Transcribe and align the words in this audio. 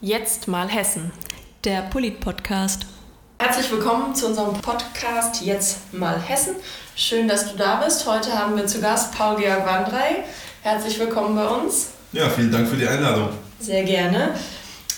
Jetzt 0.00 0.48
mal 0.48 0.68
Hessen. 0.68 1.12
Der 1.64 1.82
Polit-Podcast. 1.82 2.86
Herzlich 3.38 3.70
willkommen 3.70 4.14
zu 4.14 4.26
unserem 4.26 4.52
Podcast 4.60 5.40
Jetzt 5.40 5.94
mal 5.94 6.20
Hessen. 6.20 6.56
Schön, 6.96 7.26
dass 7.28 7.50
du 7.50 7.56
da 7.56 7.76
bist. 7.76 8.06
Heute 8.06 8.36
haben 8.36 8.56
wir 8.56 8.66
zu 8.66 8.80
Gast 8.80 9.16
Paul-Georg 9.16 9.64
Wandrei. 9.64 10.24
Herzlich 10.62 10.98
willkommen 10.98 11.36
bei 11.36 11.46
uns. 11.46 11.90
Ja, 12.12 12.28
vielen 12.28 12.52
Dank 12.52 12.68
für 12.68 12.76
die 12.76 12.86
Einladung. 12.86 13.30
Sehr 13.60 13.84
gerne. 13.84 14.34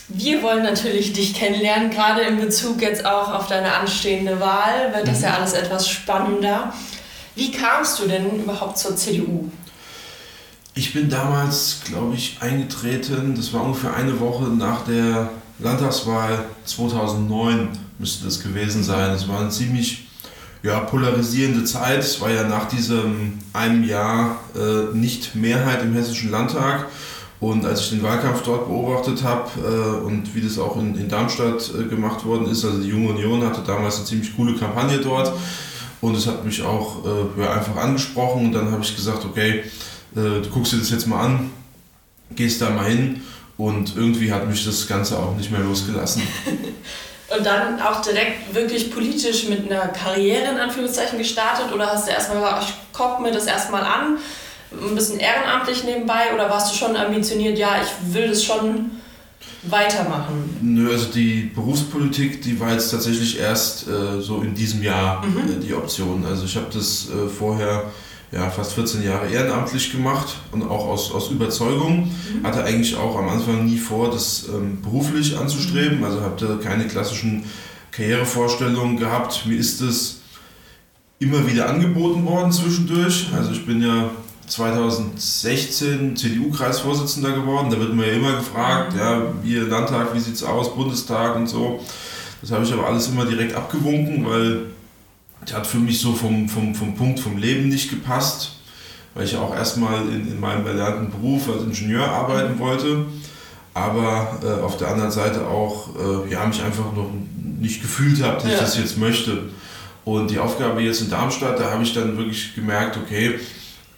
Wir 0.09 0.43
wollen 0.43 0.63
natürlich 0.63 1.13
dich 1.13 1.35
kennenlernen, 1.35 1.91
gerade 1.91 2.23
in 2.23 2.41
Bezug 2.41 2.81
jetzt 2.81 3.05
auch 3.05 3.33
auf 3.33 3.49
deine 3.49 3.75
anstehende 3.75 4.41
Wahl, 4.41 4.93
wird 4.95 5.07
das 5.09 5.19
mhm. 5.19 5.25
ja 5.25 5.35
alles 5.35 5.53
etwas 5.53 5.89
spannender. 5.89 6.73
Wie 7.35 7.53
kamst 7.53 8.01
du 8.01 8.09
denn 8.09 8.43
überhaupt 8.43 8.79
zur 8.79 8.97
CDU? 8.97 9.51
Ich 10.79 10.93
bin 10.93 11.09
damals, 11.09 11.81
glaube 11.87 12.17
ich, 12.17 12.37
eingetreten, 12.41 13.35
das 13.35 13.55
war 13.55 13.65
ungefähr 13.65 13.97
eine 13.97 14.21
Woche 14.21 14.45
nach 14.45 14.85
der 14.85 15.31
Landtagswahl 15.59 16.45
2009 16.67 17.71
müsste 17.99 18.27
das 18.27 18.43
gewesen 18.43 18.85
sein. 18.85 19.15
Es 19.15 19.27
war 19.27 19.41
eine 19.41 19.49
ziemlich 19.49 20.07
ja, 20.63 20.81
polarisierende 20.81 21.65
Zeit. 21.65 22.01
Es 22.01 22.21
war 22.21 22.31
ja 22.31 22.47
nach 22.47 22.69
diesem 22.69 23.39
einem 23.55 23.85
Jahr 23.85 24.39
äh, 24.55 24.95
nicht 24.95 25.35
Mehrheit 25.35 25.81
im 25.81 25.95
Hessischen 25.95 26.31
Landtag. 26.31 26.89
Und 27.41 27.65
als 27.65 27.81
ich 27.81 27.91
den 27.91 28.03
Wahlkampf 28.03 28.43
dort 28.43 28.69
beobachtet 28.69 29.25
habe 29.25 29.49
äh, 29.57 30.05
und 30.05 30.35
wie 30.35 30.43
das 30.43 30.59
auch 30.59 30.77
in, 30.77 30.95
in 30.99 31.09
Darmstadt 31.09 31.71
äh, 31.75 31.85
gemacht 31.85 32.23
worden 32.27 32.51
ist, 32.51 32.67
also 32.67 32.83
die 32.83 32.89
Junge 32.89 33.15
Union 33.15 33.43
hatte 33.43 33.63
damals 33.67 33.97
eine 33.97 34.05
ziemlich 34.05 34.37
coole 34.37 34.55
Kampagne 34.55 34.99
dort 34.99 35.33
und 36.03 36.15
es 36.15 36.27
hat 36.27 36.45
mich 36.45 36.63
auch 36.63 36.99
äh, 37.07 37.47
einfach 37.47 37.77
angesprochen 37.77 38.45
und 38.45 38.53
dann 38.53 38.71
habe 38.71 38.83
ich 38.83 38.95
gesagt, 38.95 39.25
okay, 39.25 39.65
äh, 40.15 40.43
du 40.43 40.49
guckst 40.53 40.73
dir 40.73 40.79
das 40.79 40.91
jetzt 40.91 41.07
mal 41.07 41.25
an, 41.25 41.51
gehst 42.35 42.61
da 42.61 42.71
mal 42.71 42.87
hin 42.87 43.23
und 43.57 43.97
irgendwie 43.97 44.33
hat 44.33 44.49
mich 44.49 44.65
das 44.65 44.87
Ganze 44.87 45.19
auch 45.19 45.37
nicht 45.37 45.51
mehr 45.51 45.61
losgelassen. 45.61 46.23
und 47.37 47.47
dann 47.47 47.81
auch 47.81 48.03
direkt 48.03 48.55
wirklich 48.55 48.93
politisch 48.93 49.49
mit 49.49 49.71
einer 49.71 49.89
Karriere 49.89 50.53
in 50.53 50.59
Anführungszeichen 50.59 51.19
gestartet 51.19 51.73
oder 51.73 51.87
hast 51.87 52.07
du 52.07 52.13
erstmal 52.13 52.39
gesagt, 52.39 52.65
ich 52.69 52.75
guck 52.93 53.21
mir 53.21 53.33
das 53.33 53.47
erstmal 53.47 53.83
an, 53.83 54.19
ein 54.73 54.95
bisschen 54.95 55.19
ehrenamtlich 55.19 55.85
nebenbei 55.85 56.35
oder 56.35 56.51
warst 56.51 56.73
du 56.73 56.77
schon 56.77 56.97
ambitioniert, 56.97 57.59
ja, 57.59 57.81
ich 57.83 58.15
will 58.15 58.29
das 58.29 58.45
schon 58.45 58.91
weitermachen? 59.63 60.59
Nö, 60.61 60.91
also 60.91 61.07
die 61.07 61.51
Berufspolitik, 61.55 62.43
die 62.43 62.59
war 62.61 62.73
jetzt 62.73 62.91
tatsächlich 62.91 63.39
erst 63.39 63.89
äh, 63.89 64.21
so 64.21 64.43
in 64.43 64.55
diesem 64.55 64.83
Jahr 64.83 65.25
mhm. 65.25 65.39
äh, 65.39 65.65
die 65.65 65.75
Option. 65.75 66.25
Also 66.25 66.45
ich 66.45 66.57
habe 66.57 66.67
das 66.73 67.09
äh, 67.11 67.29
vorher 67.29 67.91
ja, 68.33 68.51
fast 68.51 68.73
14 68.73 69.05
Jahre 69.05 69.29
ehrenamtlich 69.29 69.93
gemacht 69.93 70.37
und 70.53 70.63
auch 70.65 70.87
aus, 70.87 71.13
aus 71.13 71.31
Überzeugung. 71.31 72.11
Mhm. 72.11 72.47
Hatte 72.47 72.65
eigentlich 72.65 72.97
auch 72.97 73.17
am 73.17 73.29
Anfang 73.29 73.65
nie 73.65 73.79
vor, 73.79 74.11
das 74.11 74.47
ähm, 74.49 74.83
beruflich 74.83 75.37
anzustreben. 75.39 76.03
Also 76.05 76.21
hatte 76.21 76.59
keine 76.63 76.87
klassischen 76.87 77.45
Karrierevorstellungen 77.93 78.97
gehabt. 78.97 79.47
Mir 79.47 79.57
ist 79.57 79.81
es 79.81 80.21
immer 81.19 81.47
wieder 81.47 81.69
angeboten 81.69 82.27
worden 82.27 82.53
zwischendurch. 82.53 83.29
Also 83.35 83.53
ich 83.53 83.65
bin 83.65 83.81
ja 83.81 84.11
2016 84.49 86.17
CDU-Kreisvorsitzender 86.17 87.33
geworden. 87.33 87.71
Da 87.71 87.79
wird 87.79 87.95
mir 87.95 88.09
ja 88.09 88.15
immer 88.15 88.37
gefragt, 88.37 88.93
mhm. 88.93 88.99
ja, 88.99 89.23
wie 89.43 89.55
Landtag, 89.57 90.15
wie 90.15 90.21
sieht 90.21 90.35
es 90.35 90.43
aus, 90.43 90.75
Bundestag 90.75 91.37
und 91.37 91.47
so. 91.47 91.81
Das 92.43 92.51
habe 92.51 92.65
ich 92.65 92.73
aber 92.73 92.87
alles 92.87 93.09
immer 93.09 93.25
direkt 93.25 93.55
abgewunken, 93.55 94.27
weil 94.27 94.67
der 95.49 95.57
hat 95.57 95.67
für 95.67 95.79
mich 95.79 96.01
so 96.01 96.13
vom, 96.13 96.49
vom, 96.49 96.75
vom 96.75 96.95
Punkt 96.95 97.21
vom 97.21 97.37
Leben 97.37 97.69
nicht 97.69 97.91
gepasst, 97.91 98.53
weil 99.15 99.25
ich 99.25 99.37
auch 99.37 99.55
erstmal 99.55 100.03
in, 100.09 100.29
in 100.29 100.41
meinem 100.41 100.67
erlernten 100.67 101.11
Beruf 101.11 101.49
als 101.49 101.63
Ingenieur 101.63 102.09
arbeiten 102.09 102.59
wollte, 102.59 103.07
aber 103.75 104.39
äh, 104.43 104.63
auf 104.63 104.77
der 104.77 104.89
anderen 104.89 105.11
Seite 105.11 105.47
auch 105.47 105.89
äh, 105.97 106.31
ja, 106.31 106.45
mich 106.47 106.63
einfach 106.63 106.93
noch 106.93 107.11
nicht 107.61 107.83
gefühlt 107.83 108.23
habe, 108.23 108.37
dass 108.37 108.45
ja. 108.45 108.53
ich 108.53 108.59
das 108.61 108.79
jetzt 108.79 108.99
möchte. 108.99 109.51
Und 110.05 110.31
die 110.31 110.39
Aufgabe 110.39 110.81
jetzt 110.83 111.01
in 111.01 111.11
Darmstadt, 111.11 111.59
da 111.59 111.71
habe 111.73 111.83
ich 111.83 111.93
dann 111.93 112.17
wirklich 112.17 112.55
gemerkt, 112.55 112.97
okay, 112.97 113.41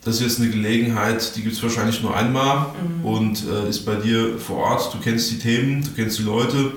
das 0.05 0.17
ist 0.17 0.23
jetzt 0.23 0.41
eine 0.41 0.51
Gelegenheit, 0.51 1.37
die 1.37 1.43
gibt 1.43 1.55
es 1.55 1.63
wahrscheinlich 1.63 2.03
nur 2.03 2.17
einmal 2.17 2.67
mhm. 2.83 3.05
und 3.05 3.45
äh, 3.47 3.69
ist 3.69 3.85
bei 3.85 3.95
dir 3.97 4.39
vor 4.39 4.59
Ort. 4.59 4.95
Du 4.95 4.99
kennst 4.99 5.31
die 5.31 5.39
Themen, 5.39 5.83
du 5.83 5.91
kennst 5.95 6.19
die 6.19 6.23
Leute. 6.23 6.73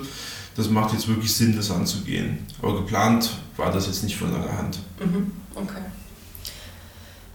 Das 0.54 0.68
macht 0.68 0.92
jetzt 0.92 1.08
wirklich 1.08 1.32
Sinn, 1.32 1.56
das 1.56 1.70
anzugehen. 1.70 2.46
Aber 2.60 2.76
geplant 2.76 3.30
war 3.56 3.72
das 3.72 3.86
jetzt 3.86 4.04
nicht 4.04 4.16
von 4.16 4.32
langer 4.32 4.56
Hand. 4.56 4.78
Mhm. 4.98 5.32
Okay. 5.54 5.82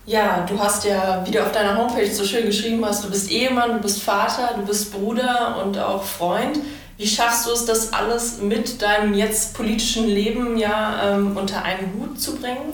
Ja, 0.06 0.46
du 0.48 0.58
hast 0.58 0.86
ja, 0.86 1.22
wie 1.26 1.32
du 1.32 1.44
auf 1.44 1.52
deiner 1.52 1.78
Homepage 1.78 2.10
so 2.10 2.24
schön 2.24 2.46
geschrieben 2.46 2.84
hast, 2.86 3.04
du 3.04 3.10
bist 3.10 3.30
Ehemann, 3.30 3.74
du 3.74 3.80
bist 3.80 4.02
Vater, 4.02 4.56
du 4.56 4.66
bist 4.66 4.92
Bruder 4.94 5.62
und 5.64 5.78
auch 5.78 6.04
Freund. 6.04 6.60
Wie 6.98 7.06
schaffst 7.06 7.46
du 7.46 7.52
es, 7.52 7.66
das 7.66 7.92
alles 7.92 8.42
mit 8.42 8.82
deinem 8.82 9.14
jetzt 9.14 9.54
politischen 9.54 10.08
Leben 10.08 10.58
ja 10.58 11.18
ähm, 11.18 11.36
unter 11.36 11.62
einen 11.64 11.94
Hut 11.94 12.20
zu 12.20 12.38
bringen? 12.38 12.74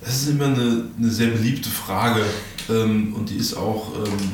Das 0.00 0.14
ist 0.14 0.28
immer 0.28 0.46
eine, 0.46 0.84
eine 0.96 1.10
sehr 1.10 1.28
beliebte 1.28 1.68
Frage 1.68 2.24
ähm, 2.70 3.14
und 3.14 3.28
die 3.28 3.36
ist 3.36 3.54
auch, 3.54 3.92
ähm, 3.96 4.32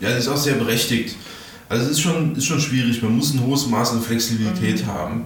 ja, 0.00 0.10
die 0.10 0.18
ist 0.18 0.28
auch 0.28 0.36
sehr 0.38 0.54
berechtigt. 0.54 1.16
Also 1.68 1.84
es 1.84 1.90
ist 1.90 2.00
schon, 2.00 2.34
ist 2.34 2.46
schon 2.46 2.60
schwierig, 2.60 3.02
man 3.02 3.14
muss 3.14 3.34
ein 3.34 3.44
hohes 3.44 3.66
Maß 3.66 3.92
an 3.92 4.02
Flexibilität 4.02 4.86
mhm. 4.86 4.86
haben. 4.86 5.24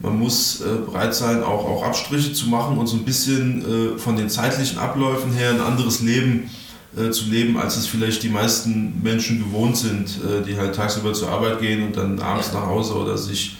Man 0.00 0.18
muss 0.18 0.60
äh, 0.60 0.64
bereit 0.86 1.14
sein, 1.14 1.42
auch, 1.42 1.64
auch 1.64 1.82
Abstriche 1.82 2.32
zu 2.32 2.48
machen 2.48 2.78
und 2.78 2.86
so 2.86 2.96
ein 2.96 3.04
bisschen 3.04 3.96
äh, 3.96 3.98
von 3.98 4.16
den 4.16 4.30
zeitlichen 4.30 4.78
Abläufen 4.78 5.32
her 5.32 5.50
ein 5.50 5.60
anderes 5.60 6.00
Leben 6.00 6.50
äh, 6.96 7.10
zu 7.10 7.24
leben, 7.24 7.58
als 7.58 7.76
es 7.76 7.88
vielleicht 7.88 8.22
die 8.22 8.28
meisten 8.28 9.02
Menschen 9.02 9.40
gewohnt 9.40 9.76
sind, 9.76 10.18
äh, 10.22 10.44
die 10.46 10.56
halt 10.56 10.76
tagsüber 10.76 11.14
zur 11.14 11.30
Arbeit 11.30 11.60
gehen 11.60 11.84
und 11.84 11.96
dann 11.96 12.20
abends 12.20 12.52
nach 12.52 12.66
Hause 12.66 12.94
oder 12.94 13.18
sich 13.18 13.56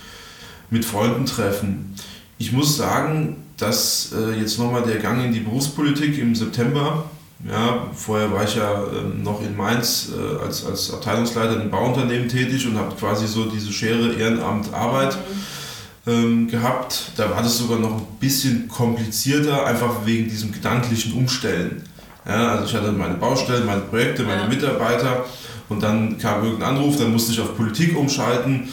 mit 0.70 0.84
Freunden 0.84 1.26
treffen. 1.26 1.96
Ich 2.38 2.52
muss 2.52 2.76
sagen, 2.76 3.42
dass 3.56 4.12
äh, 4.12 4.38
jetzt 4.38 4.60
nochmal 4.60 4.82
der 4.82 4.98
Gang 4.98 5.24
in 5.24 5.32
die 5.32 5.40
Berufspolitik 5.40 6.18
im 6.18 6.36
September, 6.36 7.10
ja, 7.48 7.88
vorher 7.94 8.32
war 8.32 8.44
ich 8.44 8.54
ja 8.54 8.84
äh, 8.84 9.22
noch 9.22 9.42
in 9.42 9.56
Mainz 9.56 10.10
äh, 10.16 10.44
als, 10.44 10.64
als 10.64 10.92
Abteilungsleiter 10.92 11.54
in 11.54 11.62
einem 11.62 11.70
Bauunternehmen 11.70 12.28
tätig 12.28 12.64
und 12.68 12.78
habe 12.78 12.94
quasi 12.94 13.26
so 13.26 13.46
diese 13.46 13.72
Schere 13.72 14.12
Ehrenamt 14.14 14.72
Arbeit. 14.72 15.16
Mhm 15.16 15.58
ähm, 16.08 16.48
gehabt. 16.48 17.12
Da 17.16 17.30
war 17.30 17.42
das 17.42 17.58
sogar 17.58 17.78
noch 17.78 17.96
ein 17.96 18.06
bisschen 18.18 18.66
komplizierter, 18.68 19.66
einfach 19.66 20.06
wegen 20.06 20.28
diesem 20.28 20.52
gedanklichen 20.52 21.12
Umstellen. 21.12 21.82
Ja, 22.26 22.52
also 22.52 22.64
ich 22.64 22.74
hatte 22.74 22.92
meine 22.92 23.14
Baustellen, 23.14 23.66
meine 23.66 23.82
Projekte, 23.82 24.22
meine 24.22 24.42
ja. 24.42 24.48
Mitarbeiter 24.48 25.24
und 25.68 25.82
dann 25.82 26.18
kam 26.18 26.44
irgendein 26.44 26.76
Anruf, 26.76 26.96
dann 26.96 27.12
musste 27.12 27.32
ich 27.32 27.40
auf 27.40 27.56
Politik 27.56 27.96
umschalten. 27.96 28.68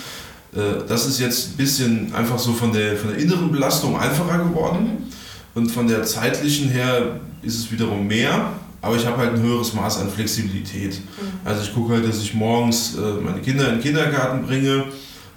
Äh, 0.53 0.87
das 0.87 1.05
ist 1.05 1.19
jetzt 1.19 1.51
ein 1.51 1.57
bisschen 1.57 2.15
einfach 2.15 2.39
so 2.39 2.53
von 2.53 2.71
der, 2.71 2.95
von 2.95 3.11
der 3.11 3.19
inneren 3.19 3.51
Belastung 3.51 3.99
einfacher 3.99 4.37
geworden. 4.39 4.83
Mhm. 4.83 5.61
Und 5.61 5.71
von 5.71 5.87
der 5.87 6.03
zeitlichen 6.03 6.69
her 6.69 7.19
ist 7.41 7.57
es 7.57 7.71
wiederum 7.71 8.07
mehr, 8.07 8.51
aber 8.81 8.97
ich 8.97 9.05
habe 9.05 9.17
halt 9.17 9.35
ein 9.35 9.41
höheres 9.41 9.73
Maß 9.73 9.99
an 9.99 10.09
Flexibilität. 10.09 10.99
Mhm. 10.99 11.39
Also 11.45 11.63
ich 11.63 11.73
gucke 11.73 11.93
halt, 11.93 12.07
dass 12.07 12.21
ich 12.21 12.33
morgens 12.33 12.95
äh, 12.95 13.21
meine 13.21 13.39
Kinder 13.39 13.69
in 13.69 13.75
den 13.75 13.81
Kindergarten 13.81 14.45
bringe 14.45 14.85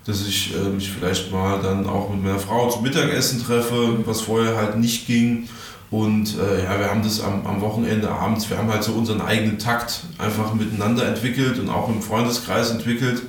dass 0.08 0.26
ich 0.26 0.54
äh, 0.54 0.70
mich 0.70 0.90
vielleicht 0.90 1.30
mal 1.30 1.60
dann 1.60 1.86
auch 1.86 2.08
mit 2.08 2.24
meiner 2.24 2.38
Frau 2.38 2.70
zum 2.70 2.82
Mittagessen 2.82 3.44
treffe, 3.44 3.98
was 4.06 4.22
vorher 4.22 4.56
halt 4.56 4.78
nicht 4.78 5.06
ging. 5.06 5.50
Und 5.90 6.34
äh, 6.38 6.64
ja, 6.64 6.78
wir 6.78 6.90
haben 6.90 7.02
das 7.02 7.20
am, 7.20 7.46
am 7.46 7.60
Wochenende 7.60 8.08
abends, 8.08 8.48
wir 8.48 8.56
haben 8.56 8.70
halt 8.70 8.82
so 8.82 8.92
unseren 8.92 9.20
eigenen 9.20 9.58
Takt 9.58 10.00
einfach 10.16 10.54
miteinander 10.54 11.06
entwickelt 11.06 11.58
und 11.58 11.68
auch 11.68 11.90
im 11.90 12.00
Freundeskreis 12.00 12.70
entwickelt, 12.70 13.20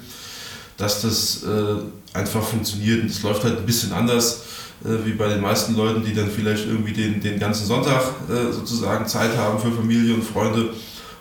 dass 0.77 1.01
das 1.01 1.43
äh, 1.43 2.17
einfach 2.17 2.43
funktioniert. 2.43 3.01
Und 3.01 3.11
es 3.11 3.23
läuft 3.23 3.43
halt 3.43 3.57
ein 3.57 3.65
bisschen 3.65 3.91
anders 3.91 4.43
äh, 4.85 5.05
wie 5.05 5.11
bei 5.11 5.27
den 5.27 5.41
meisten 5.41 5.75
Leuten, 5.75 6.05
die 6.05 6.13
dann 6.13 6.31
vielleicht 6.31 6.65
irgendwie 6.65 6.93
den, 6.93 7.19
den 7.19 7.39
ganzen 7.39 7.65
Sonntag 7.65 8.01
äh, 8.29 8.53
sozusagen 8.53 9.05
Zeit 9.05 9.35
haben 9.35 9.59
für 9.59 9.71
Familie 9.71 10.15
und 10.15 10.23
Freunde. 10.23 10.69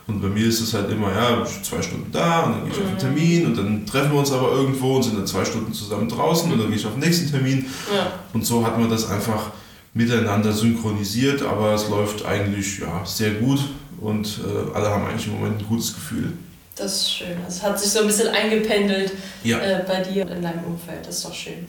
Und 0.09 0.23
bei 0.23 0.29
mir 0.29 0.47
ist 0.47 0.61
es 0.61 0.73
halt 0.73 0.91
immer, 0.91 1.13
ja, 1.13 1.45
zwei 1.63 1.83
Stunden 1.83 2.11
da 2.11 2.45
und 2.45 2.53
dann 2.53 2.65
gehe 2.65 2.73
ich 2.73 2.79
auf 2.79 2.87
einen 2.87 2.95
mhm. 2.95 2.99
Termin 2.99 3.47
und 3.47 3.59
dann 3.59 3.87
treffen 3.87 4.13
wir 4.13 4.19
uns 4.19 4.33
aber 4.33 4.53
irgendwo 4.53 4.97
und 4.97 5.03
sind 5.03 5.19
dann 5.19 5.27
zwei 5.27 5.45
Stunden 5.45 5.73
zusammen 5.73 6.09
draußen 6.09 6.51
und 6.51 6.59
dann 6.59 6.69
gehe 6.69 6.79
ich 6.79 6.87
auf 6.87 6.95
den 6.95 7.01
nächsten 7.01 7.31
Termin. 7.31 7.67
Ja. 7.95 8.13
Und 8.33 8.47
so 8.47 8.67
hat 8.67 8.79
man 8.79 8.89
das 8.89 9.11
einfach 9.11 9.51
miteinander 9.93 10.53
synchronisiert, 10.53 11.43
aber 11.43 11.75
es 11.75 11.91
läuft 11.91 12.25
eigentlich 12.25 12.79
ja, 12.79 13.05
sehr 13.05 13.33
gut 13.33 13.61
und 14.01 14.41
äh, 14.47 14.75
alle 14.75 14.89
haben 14.89 15.05
eigentlich 15.07 15.27
im 15.27 15.35
Moment 15.35 15.61
ein 15.61 15.69
gutes 15.69 15.95
Gefühl. 15.95 16.33
Das 16.75 17.03
ist 17.03 17.13
schön. 17.13 17.37
Es 17.47 17.63
hat 17.63 17.79
sich 17.79 17.91
so 17.91 18.01
ein 18.01 18.07
bisschen 18.07 18.29
eingependelt 18.29 19.13
ja. 19.45 19.59
äh, 19.59 19.85
bei 19.87 20.01
dir 20.01 20.23
in 20.31 20.41
deinem 20.41 20.65
Umfeld. 20.65 21.07
Das 21.07 21.17
ist 21.17 21.25
doch 21.27 21.35
schön. 21.35 21.67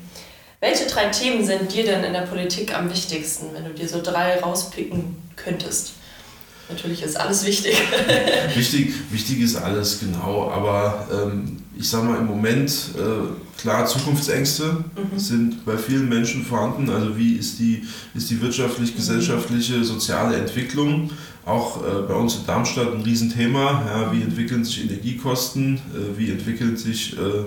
Welche 0.62 0.86
drei 0.86 1.06
Themen 1.08 1.44
sind 1.46 1.74
dir 1.74 1.84
denn 1.84 2.04
in 2.04 2.14
der 2.14 2.22
Politik 2.22 2.78
am 2.78 2.90
wichtigsten, 2.90 3.48
wenn 3.54 3.66
du 3.66 3.72
dir 3.72 3.88
so 3.88 4.02
drei 4.02 4.40
rauspicken 4.40 5.18
könntest? 5.36 5.94
Natürlich 6.70 7.02
ist 7.02 7.20
alles 7.20 7.46
wichtig. 7.46 7.76
wichtig, 8.56 8.94
wichtig 9.10 9.42
ist 9.42 9.56
alles, 9.56 10.00
genau. 10.00 10.52
Aber 10.52 11.08
ähm, 11.12 11.58
ich 11.78 11.90
sage 11.90 12.06
mal 12.06 12.20
im 12.20 12.28
Moment, 12.28 12.72
äh, 12.96 13.60
klar, 13.60 13.86
Zukunftsängste 13.88 14.84
mhm. 14.96 15.18
sind 15.18 15.66
bei 15.66 15.78
vielen 15.78 16.08
Menschen 16.08 16.46
vorhanden. 16.46 16.90
Also 16.90 17.18
wie 17.18 17.34
ist 17.34 17.58
die, 17.58 17.84
ist 18.14 18.30
die 18.30 18.40
wirtschaftlich, 18.42 18.96
gesellschaftliche, 18.96 19.84
soziale 19.84 20.36
Entwicklung? 20.38 21.10
Auch 21.46 21.84
äh, 21.84 22.02
bei 22.08 22.14
uns 22.14 22.36
in 22.36 22.46
Darmstadt 22.46 22.94
ein 22.94 23.02
Riesenthema. 23.02 23.84
Ja, 23.88 24.12
wie 24.12 24.22
entwickeln 24.22 24.64
sich 24.64 24.84
Energiekosten? 24.84 25.76
Äh, 25.76 26.20
wie 26.20 26.30
entwickeln 26.30 26.78
sich 26.78 27.14
äh, 27.14 27.46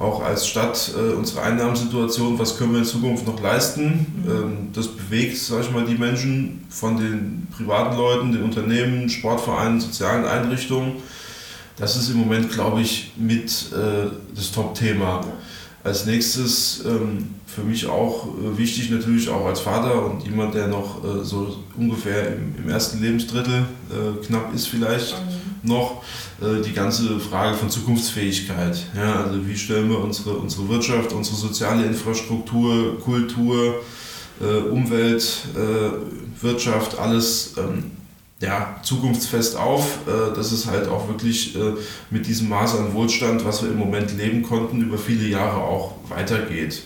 auch 0.00 0.22
als 0.22 0.46
Stadt 0.46 0.92
äh, 0.96 1.12
unsere 1.12 1.42
Einnahmensituation, 1.42 2.38
was 2.38 2.56
können 2.56 2.72
wir 2.72 2.78
in 2.78 2.86
Zukunft 2.86 3.26
noch 3.26 3.40
leisten. 3.40 4.06
Mhm. 4.24 4.30
Ähm, 4.30 4.68
das 4.72 4.88
bewegt, 4.88 5.36
sag 5.36 5.60
ich 5.60 5.70
mal, 5.70 5.84
die 5.84 5.94
Menschen 5.94 6.64
von 6.70 6.96
den 6.96 7.46
privaten 7.54 7.96
Leuten, 7.98 8.32
den 8.32 8.42
Unternehmen, 8.42 9.10
Sportvereinen, 9.10 9.78
sozialen 9.78 10.24
Einrichtungen. 10.24 10.94
Das 11.76 11.96
ist 11.96 12.08
im 12.08 12.16
Moment, 12.16 12.50
glaube 12.50 12.80
ich, 12.80 13.12
mit 13.16 13.72
äh, 13.72 14.10
das 14.34 14.50
Top-Thema. 14.52 15.22
Als 15.84 16.06
nächstes 16.06 16.82
ähm, 16.86 17.34
für 17.54 17.62
mich 17.62 17.86
auch 17.86 18.26
äh, 18.26 18.58
wichtig 18.58 18.90
natürlich 18.90 19.28
auch 19.28 19.46
als 19.46 19.60
Vater 19.60 20.06
und 20.06 20.24
jemand, 20.24 20.54
der 20.54 20.68
noch 20.68 21.02
äh, 21.04 21.24
so 21.24 21.56
ungefähr 21.76 22.28
im, 22.28 22.54
im 22.62 22.70
ersten 22.70 23.02
Lebensdrittel 23.02 23.66
äh, 23.90 24.24
knapp 24.24 24.54
ist 24.54 24.68
vielleicht 24.68 25.14
Mhm. 25.62 25.70
noch, 25.70 26.02
äh, 26.40 26.62
die 26.62 26.72
ganze 26.72 27.18
Frage 27.18 27.56
von 27.56 27.68
Zukunftsfähigkeit. 27.68 28.86
Ja, 28.96 29.24
also 29.24 29.46
wie 29.46 29.56
stellen 29.56 29.90
wir 29.90 29.98
unsere, 29.98 30.30
unsere 30.34 30.68
Wirtschaft, 30.68 31.12
unsere 31.12 31.36
soziale 31.36 31.84
Infrastruktur, 31.86 32.98
Kultur, 33.00 33.82
äh, 34.40 34.68
Umwelt, 34.70 35.24
äh, 35.54 36.42
Wirtschaft, 36.42 36.98
alles 36.98 37.54
ähm, 37.58 37.90
ja, 38.40 38.76
zukunftsfest 38.82 39.54
auf, 39.54 39.98
dass 40.34 40.50
es 40.50 40.64
halt 40.66 40.88
auch 40.88 41.08
wirklich 41.08 41.58
mit 42.08 42.26
diesem 42.26 42.48
Maß 42.48 42.78
an 42.78 42.94
Wohlstand, 42.94 43.44
was 43.44 43.62
wir 43.62 43.70
im 43.70 43.78
Moment 43.78 44.16
leben 44.16 44.40
konnten, 44.42 44.80
über 44.80 44.96
viele 44.96 45.28
Jahre 45.28 45.58
auch 45.58 45.96
weitergeht. 46.08 46.84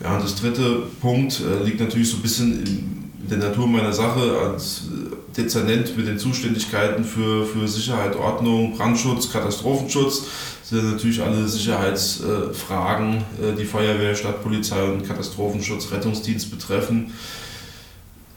Ja, 0.00 0.16
und 0.16 0.24
das 0.24 0.34
dritte 0.34 0.82
Punkt 1.00 1.40
äh, 1.40 1.64
liegt 1.64 1.80
natürlich 1.80 2.10
so 2.10 2.16
ein 2.16 2.22
bisschen 2.22 2.66
in, 2.66 3.02
der 3.30 3.38
Natur 3.38 3.66
meiner 3.66 3.92
Sache 3.92 4.36
als 4.38 4.82
äh, 4.88 5.36
Dezernent 5.36 5.96
mit 5.96 6.06
den 6.06 6.18
Zuständigkeiten 6.18 7.04
für, 7.04 7.46
für 7.46 7.66
Sicherheit, 7.68 8.16
Ordnung, 8.16 8.76
Brandschutz, 8.76 9.30
Katastrophenschutz. 9.30 10.24
Das 10.60 10.70
sind 10.70 10.92
natürlich 10.92 11.22
alle 11.22 11.46
Sicherheitsfragen, 11.46 13.16
äh, 13.16 13.56
die 13.58 13.64
Feuerwehr, 13.64 14.14
Stadtpolizei 14.14 14.82
und 14.84 15.06
Katastrophenschutz, 15.06 15.90
Rettungsdienst 15.92 16.50
betreffen. 16.50 17.12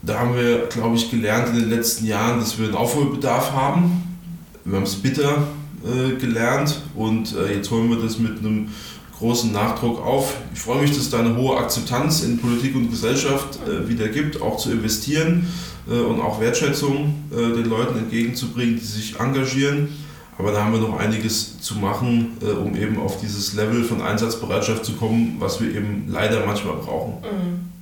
Da 0.05 0.19
haben 0.19 0.35
wir, 0.35 0.67
glaube 0.67 0.95
ich, 0.97 1.09
gelernt 1.09 1.49
in 1.49 1.61
den 1.61 1.69
letzten 1.69 2.05
Jahren, 2.05 2.39
dass 2.39 2.59
wir 2.59 2.67
einen 2.67 2.75
Aufholbedarf 2.75 3.53
haben. 3.53 4.19
Wir 4.63 4.77
haben 4.77 4.83
es 4.83 4.95
bitter 4.95 5.47
äh, 5.83 6.15
gelernt 6.19 6.81
und 6.95 7.35
äh, 7.35 7.55
jetzt 7.55 7.71
holen 7.71 7.89
wir 7.89 7.97
das 7.97 8.19
mit 8.19 8.39
einem 8.39 8.69
großen 9.17 9.51
Nachdruck 9.51 10.03
auf. 10.03 10.35
Ich 10.53 10.59
freue 10.59 10.81
mich, 10.81 10.91
dass 10.91 10.99
es 10.99 11.09
da 11.09 11.19
eine 11.19 11.35
hohe 11.35 11.57
Akzeptanz 11.57 12.23
in 12.23 12.37
Politik 12.37 12.75
und 12.75 12.89
Gesellschaft 12.89 13.59
äh, 13.67 13.87
wieder 13.87 14.09
gibt, 14.09 14.41
auch 14.41 14.57
zu 14.57 14.71
investieren 14.71 15.47
äh, 15.89 15.99
und 15.99 16.19
auch 16.21 16.39
Wertschätzung 16.39 17.23
äh, 17.31 17.35
den 17.35 17.65
Leuten 17.65 17.97
entgegenzubringen, 17.97 18.75
die 18.75 18.85
sich 18.85 19.19
engagieren. 19.19 19.89
Aber 20.37 20.51
da 20.51 20.65
haben 20.65 20.73
wir 20.73 20.81
noch 20.81 20.99
einiges 20.99 21.59
zu 21.61 21.75
machen, 21.75 22.37
äh, 22.41 22.51
um 22.51 22.75
eben 22.75 22.99
auf 22.99 23.21
dieses 23.21 23.53
Level 23.53 23.83
von 23.83 24.01
Einsatzbereitschaft 24.01 24.83
zu 24.83 24.93
kommen, 24.93 25.37
was 25.39 25.61
wir 25.61 25.73
eben 25.73 26.05
leider 26.09 26.45
manchmal 26.45 26.75
brauchen. 26.75 27.13
Mhm. 27.21 27.74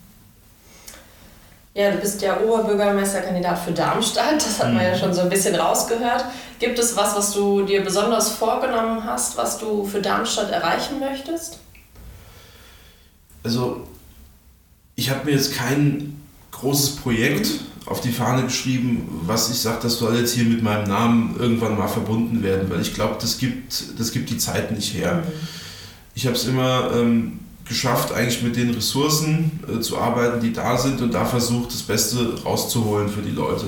Ja, 1.75 1.89
du 1.91 1.97
bist 1.97 2.21
ja 2.21 2.39
Oberbürgermeisterkandidat 2.39 3.57
für 3.57 3.71
Darmstadt, 3.71 4.35
das 4.37 4.59
hat 4.59 4.71
man 4.73 4.83
ja 4.83 4.93
Mhm. 4.93 4.99
schon 4.99 5.13
so 5.13 5.21
ein 5.21 5.29
bisschen 5.29 5.55
rausgehört. 5.55 6.23
Gibt 6.59 6.77
es 6.77 6.95
was, 6.95 7.15
was 7.15 7.33
du 7.33 7.63
dir 7.63 7.83
besonders 7.83 8.29
vorgenommen 8.29 9.03
hast, 9.05 9.37
was 9.37 9.57
du 9.57 9.83
für 9.85 9.99
Darmstadt 9.99 10.51
erreichen 10.51 10.99
möchtest? 10.99 11.57
Also, 13.43 13.87
ich 14.95 15.09
habe 15.09 15.25
mir 15.25 15.31
jetzt 15.31 15.55
kein 15.55 16.21
großes 16.51 16.97
Projekt 16.97 17.49
auf 17.87 18.01
die 18.01 18.11
Fahne 18.11 18.43
geschrieben, 18.43 19.21
was 19.25 19.49
ich 19.49 19.59
sage, 19.59 19.79
das 19.81 19.97
soll 19.97 20.15
jetzt 20.17 20.33
hier 20.35 20.45
mit 20.45 20.61
meinem 20.61 20.87
Namen 20.87 21.35
irgendwann 21.39 21.75
mal 21.77 21.87
verbunden 21.87 22.43
werden, 22.43 22.69
weil 22.69 22.81
ich 22.81 22.93
glaube, 22.93 23.15
das 23.19 23.39
gibt, 23.39 23.99
das 23.99 24.11
gibt 24.11 24.29
die 24.29 24.37
Zeit 24.37 24.71
nicht 24.71 24.93
her. 24.93 25.23
Ich 26.13 26.27
habe 26.27 26.35
es 26.35 26.45
immer 26.45 26.91
ähm, 26.93 27.39
geschafft, 27.65 28.11
eigentlich 28.11 28.41
mit 28.41 28.55
den 28.55 28.71
Ressourcen 28.71 29.59
äh, 29.67 29.79
zu 29.79 29.97
arbeiten, 29.97 30.41
die 30.41 30.53
da 30.53 30.77
sind 30.77 31.01
und 31.01 31.13
da 31.13 31.25
versucht, 31.25 31.73
das 31.73 31.81
Beste 31.81 32.35
rauszuholen 32.43 33.09
für 33.09 33.21
die 33.21 33.31
Leute. 33.31 33.65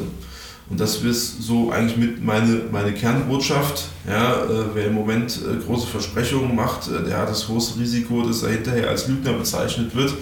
Und 0.69 0.79
das 0.79 0.97
ist 1.03 1.43
so 1.43 1.71
eigentlich 1.71 1.97
mit 1.97 2.23
meine, 2.23 2.61
meine 2.71 2.93
Kernbotschaft. 2.93 3.85
Ja, 4.07 4.43
äh, 4.43 4.65
wer 4.73 4.87
im 4.87 4.95
Moment 4.95 5.37
äh, 5.37 5.63
große 5.63 5.87
Versprechungen 5.87 6.55
macht, 6.55 6.89
äh, 6.89 7.03
der 7.03 7.19
hat 7.19 7.29
das 7.29 7.45
große 7.45 7.79
Risiko, 7.79 8.23
dass 8.23 8.43
er 8.43 8.51
hinterher 8.51 8.89
als 8.89 9.07
Lügner 9.07 9.33
bezeichnet 9.33 9.95
wird. 9.95 10.13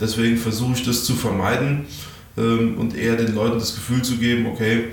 Deswegen 0.00 0.36
versuche 0.36 0.72
ich 0.74 0.84
das 0.84 1.04
zu 1.04 1.14
vermeiden 1.14 1.86
ähm, 2.36 2.76
und 2.78 2.96
eher 2.96 3.16
den 3.16 3.34
Leuten 3.34 3.58
das 3.58 3.74
Gefühl 3.74 4.02
zu 4.02 4.16
geben, 4.16 4.46
okay, 4.46 4.86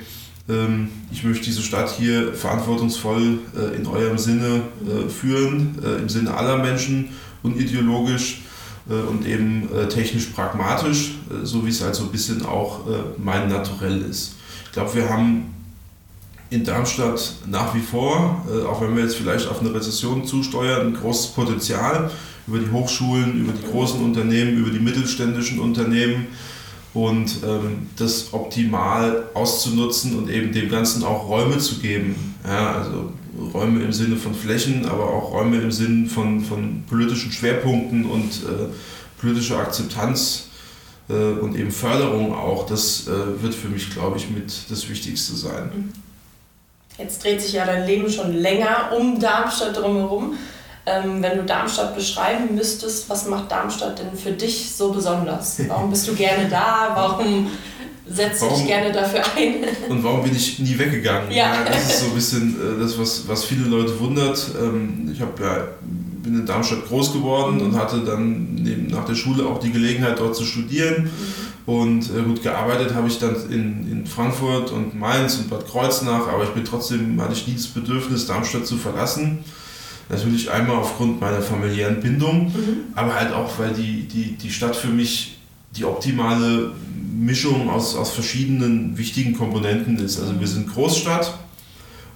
ähm, 0.48 0.90
ich 1.12 1.24
möchte 1.24 1.46
diese 1.46 1.64
Stadt 1.64 1.96
hier 1.98 2.34
verantwortungsvoll 2.34 3.40
äh, 3.58 3.76
in 3.76 3.88
eurem 3.88 4.18
Sinne 4.18 4.62
äh, 4.86 5.10
führen, 5.10 5.80
im 6.00 6.10
Sinne 6.10 6.36
aller 6.36 6.58
Menschen, 6.58 7.10
unideologisch 7.46 8.42
äh, 8.90 8.94
und 8.94 9.26
eben 9.26 9.70
äh, 9.74 9.88
technisch 9.88 10.28
pragmatisch, 10.28 11.16
äh, 11.30 11.46
so 11.46 11.66
wie 11.66 11.70
es 11.70 11.82
halt 11.82 11.96
so 11.96 12.04
ein 12.04 12.10
bisschen 12.10 12.46
auch 12.46 12.82
mein 13.18 13.50
Naturell 13.50 14.02
ist. 14.02 14.36
Ich 14.66 14.72
glaube, 14.72 14.94
wir 14.96 15.10
haben 15.10 15.54
in 16.50 16.64
Darmstadt 16.64 17.34
nach 17.48 17.74
wie 17.74 17.80
vor, 17.80 18.46
auch 18.70 18.82
wenn 18.82 18.96
wir 18.96 19.04
jetzt 19.04 19.16
vielleicht 19.16 19.48
auf 19.48 19.62
eine 19.62 19.74
Rezession 19.74 20.26
zusteuern, 20.26 20.88
ein 20.88 20.94
großes 20.94 21.28
Potenzial 21.28 22.12
über 22.46 22.60
die 22.60 22.70
Hochschulen, 22.70 23.40
über 23.40 23.54
die 23.54 23.72
großen 23.72 24.00
Unternehmen, 24.02 24.58
über 24.58 24.70
die 24.70 24.80
mittelständischen 24.80 25.60
Unternehmen 25.60 26.28
und 26.94 27.38
ähm, 27.46 27.88
das 27.98 28.34
optimal 28.34 29.24
auszunutzen 29.34 30.18
und 30.18 30.30
eben 30.30 30.54
dem 30.54 30.70
Ganzen 30.70 31.04
auch 31.04 31.28
Räume 31.28 31.58
zu 31.58 31.80
geben. 31.80 32.36
Ja, 32.46 32.74
also 32.74 33.12
Räume 33.54 33.84
im 33.84 33.94
Sinne 33.94 34.16
von 34.16 34.34
Flächen, 34.34 34.86
aber 34.86 35.10
auch 35.10 35.32
Räume 35.32 35.58
im 35.58 35.72
Sinne 35.72 36.08
von, 36.08 36.42
von 36.42 36.84
politischen 36.88 37.32
Schwerpunkten 37.32 38.06
und 38.06 38.44
äh, 38.44 38.70
politischer 39.20 39.60
Akzeptanz 39.60 40.48
äh, 41.10 41.14
und 41.14 41.56
eben 41.56 41.72
Förderung 41.72 42.34
auch. 42.34 42.66
Das 42.66 43.08
äh, 43.08 43.42
wird 43.42 43.54
für 43.54 43.68
mich, 43.68 43.92
glaube 43.92 44.18
ich, 44.18 44.30
mit 44.30 44.54
das 44.70 44.90
Wichtigste 44.90 45.36
sein. 45.36 45.94
Jetzt 46.98 47.24
dreht 47.24 47.42
sich 47.42 47.54
ja 47.54 47.66
dein 47.66 47.86
Leben 47.86 48.10
schon 48.10 48.34
länger 48.34 48.92
um 48.98 49.20
Darmstadt 49.20 49.78
drumherum. 49.78 50.38
Ähm, 50.88 51.22
wenn 51.22 51.38
du 51.38 51.44
Darmstadt 51.44 51.96
beschreiben 51.96 52.54
müsstest, 52.54 53.10
was 53.10 53.28
macht 53.28 53.52
Darmstadt 53.52 53.98
denn 54.00 54.16
für 54.16 54.32
dich 54.32 54.72
so 54.72 54.92
besonders? 54.92 55.60
Warum 55.68 55.90
bist 55.90 56.08
du 56.08 56.14
gerne 56.14 56.48
da? 56.48 56.92
Warum 56.94 57.50
setzt 58.08 58.42
du 58.42 58.46
dich 58.46 58.54
Warum- 58.56 58.68
gerne 58.68 58.92
dafür 58.92 59.22
ein? 59.36 59.56
Und 59.90 60.04
warum 60.04 60.24
bin 60.24 60.36
ich 60.36 60.60
nie 60.60 60.78
weggegangen? 60.78 61.32
Ja. 61.32 61.64
das 61.66 61.90
ist 61.90 62.00
so 62.02 62.06
ein 62.08 62.16
bisschen 62.16 62.56
äh, 62.56 62.80
das, 62.82 62.98
was, 63.00 63.28
was 63.28 63.44
viele 63.46 63.66
Leute 63.68 64.00
wundert. 64.00 64.52
Ähm, 64.62 65.10
ich 65.14 65.22
hab 65.22 65.40
ja, 65.40 65.68
bin 66.24 66.36
in 66.40 66.46
Darmstadt 66.46 66.88
groß 66.88 67.14
geworden 67.14 67.62
und 67.62 67.76
hatte 67.78 68.00
dann 68.00 68.56
neben, 68.56 68.88
nach 68.88 69.06
der 69.06 69.16
Schule 69.16 69.46
auch 69.46 69.60
die 69.60 69.72
Gelegenheit, 69.72 70.20
dort 70.20 70.36
zu 70.36 70.44
studieren. 70.46 71.10
Und 71.66 72.12
äh, 72.16 72.22
gut 72.22 72.44
gearbeitet 72.44 72.94
habe 72.94 73.08
ich 73.08 73.18
dann 73.18 73.36
in, 73.50 73.92
in 73.92 74.06
Frankfurt 74.06 74.72
und 74.72 75.00
Mainz 75.00 75.38
und 75.38 75.50
Bad 75.50 75.68
Kreuznach, 75.68 76.28
aber 76.28 76.44
ich 76.44 76.52
bin 76.52 76.64
trotzdem, 76.64 77.20
hatte 77.20 77.34
ich 77.34 77.48
nie 77.48 77.56
das 77.56 77.66
Bedürfnis, 77.68 78.28
Darmstadt 78.28 78.68
zu 78.68 78.78
verlassen. 78.78 79.40
Natürlich 80.10 80.52
einmal 80.52 80.76
aufgrund 80.76 81.20
meiner 81.20 81.42
familiären 81.42 82.00
Bindung, 82.00 82.54
aber 82.94 83.16
halt 83.16 83.34
auch, 83.34 83.58
weil 83.58 83.74
die, 83.74 84.04
die, 84.08 84.34
die 84.38 84.52
Stadt 84.52 84.76
für 84.76 84.90
mich 84.90 85.35
die 85.78 85.86
optimale 85.86 86.72
Mischung 87.18 87.70
aus, 87.70 87.96
aus 87.96 88.12
verschiedenen 88.12 88.98
wichtigen 88.98 89.36
Komponenten 89.36 89.98
ist. 89.98 90.20
Also 90.20 90.40
wir 90.40 90.48
sind 90.48 90.74
Großstadt 90.74 91.38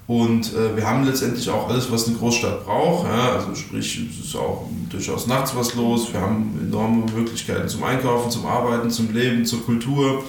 und 0.07 0.53
äh, 0.53 0.75
wir 0.75 0.87
haben 0.87 1.05
letztendlich 1.05 1.49
auch 1.49 1.69
alles, 1.69 1.91
was 1.91 2.07
eine 2.07 2.17
Großstadt 2.17 2.65
braucht. 2.65 3.07
Ja? 3.07 3.33
Also 3.33 3.55
sprich, 3.55 4.01
es 4.09 4.25
ist 4.25 4.35
auch 4.35 4.67
durchaus 4.89 5.27
nachts 5.27 5.55
was 5.55 5.75
los. 5.75 6.11
Wir 6.11 6.21
haben 6.21 6.59
enorme 6.61 7.05
Möglichkeiten 7.15 7.67
zum 7.67 7.83
Einkaufen, 7.83 8.31
zum 8.31 8.45
Arbeiten, 8.45 8.89
zum 8.89 9.13
Leben, 9.13 9.45
zur 9.45 9.63
Kultur, 9.63 10.23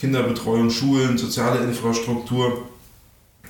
Kinderbetreuung, 0.00 0.70
Schulen, 0.70 1.18
soziale 1.18 1.64
Infrastruktur. 1.64 2.68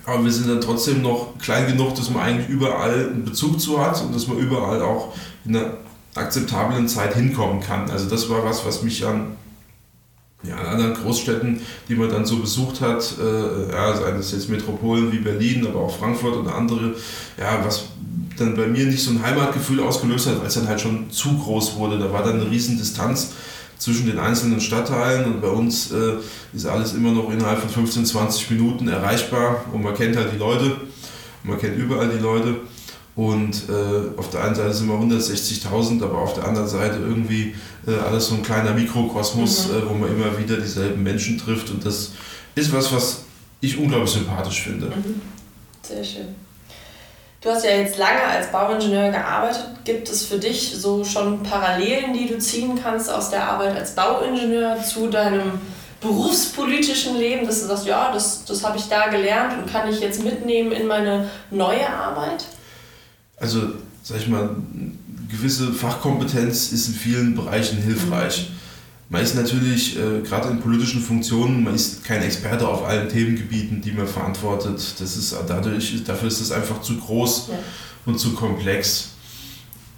Aber 0.05 0.23
wir 0.23 0.31
sind 0.31 0.49
dann 0.49 0.61
trotzdem 0.61 1.01
noch 1.01 1.37
klein 1.39 1.67
genug, 1.67 1.95
dass 1.95 2.09
man 2.09 2.23
eigentlich 2.23 2.49
überall 2.49 3.09
einen 3.11 3.25
Bezug 3.25 3.59
zu 3.59 3.79
hat 3.79 4.01
und 4.01 4.15
dass 4.15 4.27
man 4.27 4.37
überall 4.37 4.81
auch 4.81 5.13
in 5.45 5.55
einer 5.55 5.73
akzeptablen 6.15 6.87
Zeit 6.87 7.15
hinkommen 7.15 7.61
kann. 7.61 7.89
Also 7.89 8.09
das 8.09 8.29
war 8.29 8.43
was, 8.43 8.65
was 8.65 8.81
mich 8.83 9.05
an, 9.05 9.35
ja, 10.43 10.55
an 10.55 10.65
anderen 10.65 10.93
Großstädten, 10.93 11.61
die 11.87 11.95
man 11.95 12.09
dann 12.09 12.25
so 12.25 12.37
besucht 12.37 12.81
hat, 12.81 13.15
äh, 13.19 13.71
ja, 13.71 13.95
seien 13.95 14.19
es 14.19 14.31
jetzt 14.31 14.49
Metropolen 14.49 15.11
wie 15.11 15.19
Berlin, 15.19 15.67
aber 15.67 15.81
auch 15.81 15.97
Frankfurt 15.97 16.35
und 16.35 16.47
andere, 16.47 16.95
ja, 17.37 17.63
was 17.63 17.85
dann 18.37 18.55
bei 18.55 18.67
mir 18.67 18.85
nicht 18.85 19.03
so 19.03 19.11
ein 19.11 19.21
Heimatgefühl 19.21 19.81
ausgelöst 19.81 20.27
hat, 20.27 20.39
weil 20.39 20.47
es 20.47 20.53
dann 20.53 20.67
halt 20.67 20.79
schon 20.79 21.11
zu 21.11 21.37
groß 21.37 21.75
wurde. 21.75 21.99
Da 21.99 22.11
war 22.11 22.23
dann 22.23 22.39
eine 22.39 22.49
riesen 22.49 22.77
Distanz 22.77 23.33
zwischen 23.77 24.07
den 24.07 24.19
einzelnen 24.19 24.61
Stadtteilen 24.61 25.25
und 25.25 25.41
bei 25.41 25.47
uns 25.47 25.91
äh, 25.91 26.15
ist 26.53 26.65
alles 26.65 26.93
immer 26.93 27.11
noch 27.11 27.31
innerhalb 27.31 27.59
von 27.59 27.69
15, 27.69 28.05
20 28.05 28.51
Minuten 28.51 28.87
erreichbar 28.87 29.65
und 29.73 29.83
man 29.83 29.93
kennt 29.93 30.17
halt 30.17 30.33
die 30.33 30.37
Leute, 30.37 30.75
man 31.43 31.57
kennt 31.59 31.77
überall 31.77 32.09
die 32.09 32.21
Leute 32.21 32.55
und 33.19 33.63
äh, 33.67 34.17
auf 34.17 34.29
der 34.29 34.45
einen 34.45 34.55
Seite 34.55 34.73
sind 34.73 34.87
wir 34.87 34.95
160.000, 34.95 36.01
aber 36.01 36.19
auf 36.19 36.35
der 36.35 36.45
anderen 36.47 36.69
Seite 36.69 36.99
irgendwie 36.99 37.53
äh, 37.85 37.91
alles 38.07 38.27
so 38.27 38.35
ein 38.35 38.43
kleiner 38.43 38.71
Mikrokosmos, 38.71 39.67
Mhm. 39.67 39.77
äh, 39.77 39.89
wo 39.89 39.93
man 39.93 40.09
immer 40.09 40.37
wieder 40.37 40.55
dieselben 40.55 41.03
Menschen 41.03 41.37
trifft 41.37 41.69
und 41.69 41.85
das 41.85 42.11
ist 42.55 42.71
was, 42.73 42.93
was 42.93 43.23
ich 43.59 43.77
unglaublich 43.77 44.11
sympathisch 44.11 44.61
finde. 44.61 44.85
Mhm. 44.85 45.21
Sehr 45.81 46.01
schön. 46.01 46.27
Du 47.41 47.49
hast 47.49 47.65
ja 47.65 47.71
jetzt 47.71 47.97
lange 47.97 48.21
als 48.23 48.51
Bauingenieur 48.53 49.11
gearbeitet. 49.11 49.65
Gibt 49.83 50.07
es 50.07 50.25
für 50.25 50.37
dich 50.37 50.75
so 50.77 51.03
schon 51.03 51.43
Parallelen, 51.43 52.13
die 52.13 52.27
du 52.27 52.37
ziehen 52.39 52.79
kannst 52.81 53.09
aus 53.11 53.31
der 53.31 53.43
Arbeit 53.43 53.75
als 53.75 53.95
Bauingenieur 53.95 54.77
zu 54.81 55.07
deinem 55.09 55.59
berufspolitischen 55.99 57.17
Leben, 57.17 57.45
dass 57.45 57.61
du 57.61 57.67
sagst, 57.67 57.85
ja, 57.85 58.11
das, 58.13 58.45
das 58.45 58.63
habe 58.63 58.77
ich 58.77 58.87
da 58.87 59.07
gelernt 59.07 59.53
und 59.57 59.69
kann 59.69 59.89
ich 59.89 59.99
jetzt 59.99 60.23
mitnehmen 60.23 60.71
in 60.71 60.87
meine 60.87 61.29
neue 61.51 61.89
Arbeit? 61.89 62.45
Also, 63.39 63.61
sag 64.03 64.17
ich 64.19 64.27
mal, 64.27 64.55
gewisse 65.29 65.71
Fachkompetenz 65.73 66.71
ist 66.71 66.87
in 66.89 66.93
vielen 66.93 67.35
Bereichen 67.35 67.77
hilfreich. 67.77 68.49
Mhm. 68.49 68.59
Man 69.11 69.23
ist 69.23 69.33
natürlich, 69.33 69.97
äh, 69.97 70.21
gerade 70.21 70.49
in 70.49 70.59
politischen 70.59 71.01
Funktionen, 71.01 71.63
man 71.63 71.73
ist 71.73 72.03
kein 72.03 72.21
Experte 72.21 72.67
auf 72.67 72.85
allen 72.85 73.09
Themengebieten, 73.09 73.81
die 73.81 73.91
man 73.91 74.07
verantwortet. 74.07 74.95
Das 74.99 75.17
ist 75.17 75.35
dadurch, 75.47 76.03
dafür 76.03 76.27
ist 76.27 76.39
es 76.39 76.51
einfach 76.51 76.81
zu 76.81 76.95
groß 76.97 77.47
ja. 77.49 77.55
und 78.05 78.19
zu 78.19 78.33
komplex. 78.33 79.09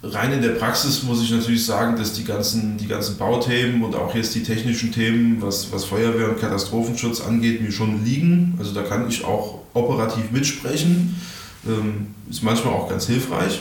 Rein 0.02 0.32
in 0.32 0.42
der 0.42 0.50
Praxis 0.50 1.02
muss 1.02 1.22
ich 1.22 1.30
natürlich 1.30 1.64
sagen, 1.64 1.96
dass 1.96 2.14
die 2.14 2.24
ganzen, 2.24 2.78
die 2.78 2.88
ganzen 2.88 3.18
Bauthemen 3.18 3.84
und 3.84 3.94
auch 3.94 4.14
jetzt 4.14 4.34
die 4.34 4.42
technischen 4.42 4.90
Themen, 4.92 5.42
was, 5.42 5.70
was 5.70 5.84
Feuerwehr 5.84 6.30
und 6.30 6.40
Katastrophenschutz 6.40 7.20
angeht, 7.20 7.60
mir 7.60 7.70
schon 7.70 8.04
liegen. 8.04 8.54
Also 8.58 8.72
da 8.72 8.82
kann 8.82 9.06
ich 9.08 9.24
auch 9.24 9.60
operativ 9.74 10.30
mitsprechen. 10.32 11.20
Ähm, 11.66 12.14
ist 12.28 12.42
manchmal 12.42 12.74
auch 12.74 12.88
ganz 12.88 13.06
hilfreich. 13.06 13.60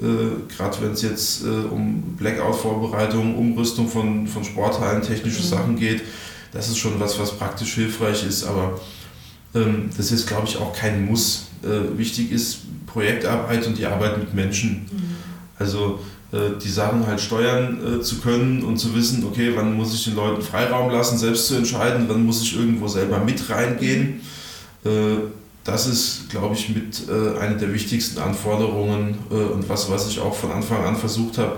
Äh, 0.00 0.52
gerade 0.56 0.76
wenn 0.82 0.92
es 0.92 1.02
jetzt 1.02 1.44
äh, 1.44 1.48
um 1.48 2.16
Blackout-Vorbereitung, 2.16 3.36
Umrüstung 3.36 3.88
von, 3.88 4.26
von 4.26 4.44
Sporthallen, 4.44 5.02
technische 5.02 5.42
mhm. 5.42 5.48
Sachen 5.48 5.76
geht, 5.76 6.02
das 6.52 6.68
ist 6.68 6.78
schon 6.78 6.98
was, 6.98 7.18
was 7.18 7.32
praktisch 7.36 7.74
hilfreich 7.74 8.26
ist, 8.26 8.44
aber 8.44 8.80
ähm, 9.54 9.90
das 9.96 10.12
ist, 10.12 10.26
glaube 10.26 10.46
ich, 10.46 10.56
auch 10.56 10.74
kein 10.74 11.06
Muss. 11.06 11.48
Äh, 11.62 11.98
wichtig 11.98 12.32
ist 12.32 12.58
Projektarbeit 12.86 13.66
und 13.66 13.78
die 13.78 13.86
Arbeit 13.86 14.18
mit 14.18 14.34
Menschen. 14.34 14.86
Mhm. 14.90 15.16
Also 15.58 16.00
äh, 16.32 16.58
die 16.62 16.68
Sachen 16.68 17.06
halt 17.06 17.20
steuern 17.20 18.00
äh, 18.00 18.00
zu 18.02 18.20
können 18.20 18.64
und 18.64 18.78
zu 18.78 18.94
wissen, 18.94 19.24
okay, 19.24 19.52
wann 19.54 19.74
muss 19.74 19.94
ich 19.94 20.04
den 20.04 20.16
Leuten 20.16 20.42
Freiraum 20.42 20.90
lassen, 20.90 21.18
selbst 21.18 21.46
zu 21.46 21.54
entscheiden, 21.54 22.06
wann 22.08 22.24
muss 22.24 22.42
ich 22.42 22.56
irgendwo 22.56 22.88
selber 22.88 23.18
mit 23.18 23.48
reingehen. 23.48 24.20
Äh, 24.84 25.16
das 25.64 25.86
ist, 25.86 26.28
glaube 26.28 26.54
ich, 26.54 26.68
mit 26.68 27.08
äh, 27.08 27.38
einer 27.38 27.54
der 27.54 27.72
wichtigsten 27.72 28.20
Anforderungen 28.20 29.16
äh, 29.30 29.34
und 29.34 29.68
was, 29.68 29.90
was 29.90 30.08
ich 30.08 30.20
auch 30.20 30.34
von 30.34 30.52
Anfang 30.52 30.84
an 30.84 30.96
versucht 30.96 31.38
habe, 31.38 31.56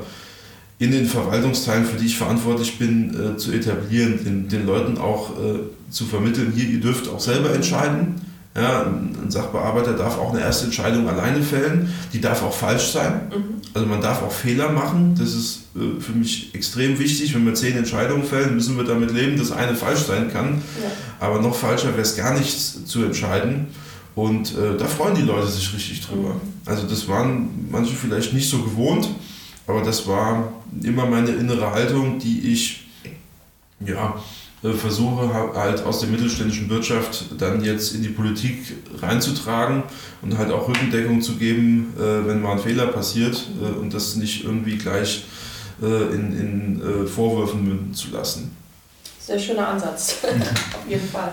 in 0.78 0.92
den 0.92 1.06
Verwaltungsteilen, 1.06 1.84
für 1.84 1.96
die 1.96 2.06
ich 2.06 2.16
verantwortlich 2.16 2.78
bin, 2.78 3.34
äh, 3.34 3.36
zu 3.36 3.52
etablieren, 3.52 4.24
den, 4.24 4.48
den 4.48 4.66
Leuten 4.66 4.98
auch 4.98 5.30
äh, 5.30 5.58
zu 5.90 6.04
vermitteln, 6.04 6.52
hier, 6.54 6.68
ihr 6.68 6.80
dürft 6.80 7.08
auch 7.08 7.20
selber 7.20 7.52
entscheiden. 7.52 8.20
Ja, 8.54 8.84
ein 8.84 9.30
Sachbearbeiter 9.30 9.92
darf 9.92 10.18
auch 10.18 10.32
eine 10.32 10.40
erste 10.40 10.66
Entscheidung 10.66 11.06
alleine 11.08 11.42
fällen, 11.42 11.92
die 12.14 12.22
darf 12.22 12.42
auch 12.42 12.54
falsch 12.54 12.90
sein. 12.90 13.30
Mhm. 13.30 13.60
Also 13.74 13.86
man 13.86 14.00
darf 14.00 14.22
auch 14.22 14.32
Fehler 14.32 14.70
machen, 14.70 15.14
das 15.18 15.34
ist 15.34 15.64
äh, 15.74 16.00
für 16.00 16.12
mich 16.12 16.54
extrem 16.54 16.98
wichtig. 16.98 17.34
Wenn 17.34 17.44
wir 17.44 17.54
zehn 17.54 17.76
Entscheidungen 17.76 18.24
fällen, 18.24 18.54
müssen 18.54 18.76
wir 18.78 18.84
damit 18.84 19.12
leben, 19.12 19.36
dass 19.36 19.52
eine 19.52 19.74
falsch 19.74 20.04
sein 20.04 20.32
kann. 20.32 20.62
Ja. 20.82 20.90
Aber 21.20 21.42
noch 21.42 21.54
falscher 21.54 21.88
wäre 21.88 22.02
es 22.02 22.16
gar 22.16 22.38
nichts 22.38 22.84
zu 22.86 23.04
entscheiden. 23.04 23.66
Und 24.16 24.56
äh, 24.56 24.76
da 24.78 24.86
freuen 24.86 25.14
die 25.14 25.22
Leute 25.22 25.46
sich 25.46 25.72
richtig 25.74 26.00
drüber. 26.00 26.30
Mhm. 26.30 26.40
Also 26.64 26.86
das 26.88 27.06
waren 27.06 27.68
manche 27.70 27.94
vielleicht 27.94 28.32
nicht 28.32 28.48
so 28.48 28.62
gewohnt, 28.62 29.08
aber 29.66 29.82
das 29.82 30.06
war 30.08 30.52
immer 30.82 31.06
meine 31.06 31.30
innere 31.32 31.70
Haltung, 31.70 32.18
die 32.18 32.52
ich 32.52 32.86
ja, 33.80 34.18
äh, 34.64 34.72
versuche 34.72 35.30
halt 35.54 35.84
aus 35.84 36.00
der 36.00 36.08
mittelständischen 36.08 36.70
Wirtschaft 36.70 37.26
dann 37.36 37.62
jetzt 37.62 37.94
in 37.94 38.02
die 38.02 38.08
Politik 38.08 38.76
reinzutragen 39.02 39.82
und 40.22 40.38
halt 40.38 40.50
auch 40.50 40.66
Rückendeckung 40.66 41.20
zu 41.20 41.34
geben, 41.34 41.92
äh, 41.98 42.26
wenn 42.26 42.40
mal 42.40 42.52
ein 42.52 42.58
Fehler 42.58 42.86
passiert 42.86 43.46
äh, 43.60 43.78
und 43.78 43.92
das 43.92 44.16
nicht 44.16 44.44
irgendwie 44.44 44.78
gleich 44.78 45.26
äh, 45.82 46.14
in, 46.14 46.40
in 46.40 46.80
äh, 46.80 47.06
Vorwürfen 47.06 47.68
münden 47.68 47.92
zu 47.92 48.08
lassen. 48.12 48.56
Sehr 49.20 49.38
schöner 49.38 49.68
Ansatz, 49.68 50.16
auf 50.24 50.88
jeden 50.88 51.06
Fall. 51.06 51.32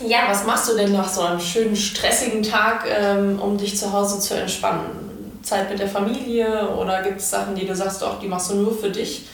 Ja, 0.00 0.28
was 0.28 0.44
machst 0.46 0.68
du 0.68 0.76
denn 0.76 0.92
nach 0.92 1.08
so 1.08 1.22
einem 1.22 1.40
schönen, 1.40 1.74
stressigen 1.74 2.42
Tag, 2.42 2.84
ähm, 2.88 3.38
um 3.40 3.56
dich 3.56 3.78
zu 3.78 3.92
Hause 3.92 4.20
zu 4.20 4.34
entspannen? 4.34 5.06
Zeit 5.42 5.70
mit 5.70 5.78
der 5.78 5.88
Familie 5.88 6.68
oder 6.70 7.02
gibt 7.02 7.20
es 7.20 7.30
Sachen, 7.30 7.54
die 7.54 7.66
du 7.66 7.74
sagst, 7.74 8.02
auch 8.02 8.18
die 8.18 8.26
machst 8.26 8.50
du 8.50 8.56
nur 8.56 8.76
für 8.76 8.90
dich? 8.90 9.26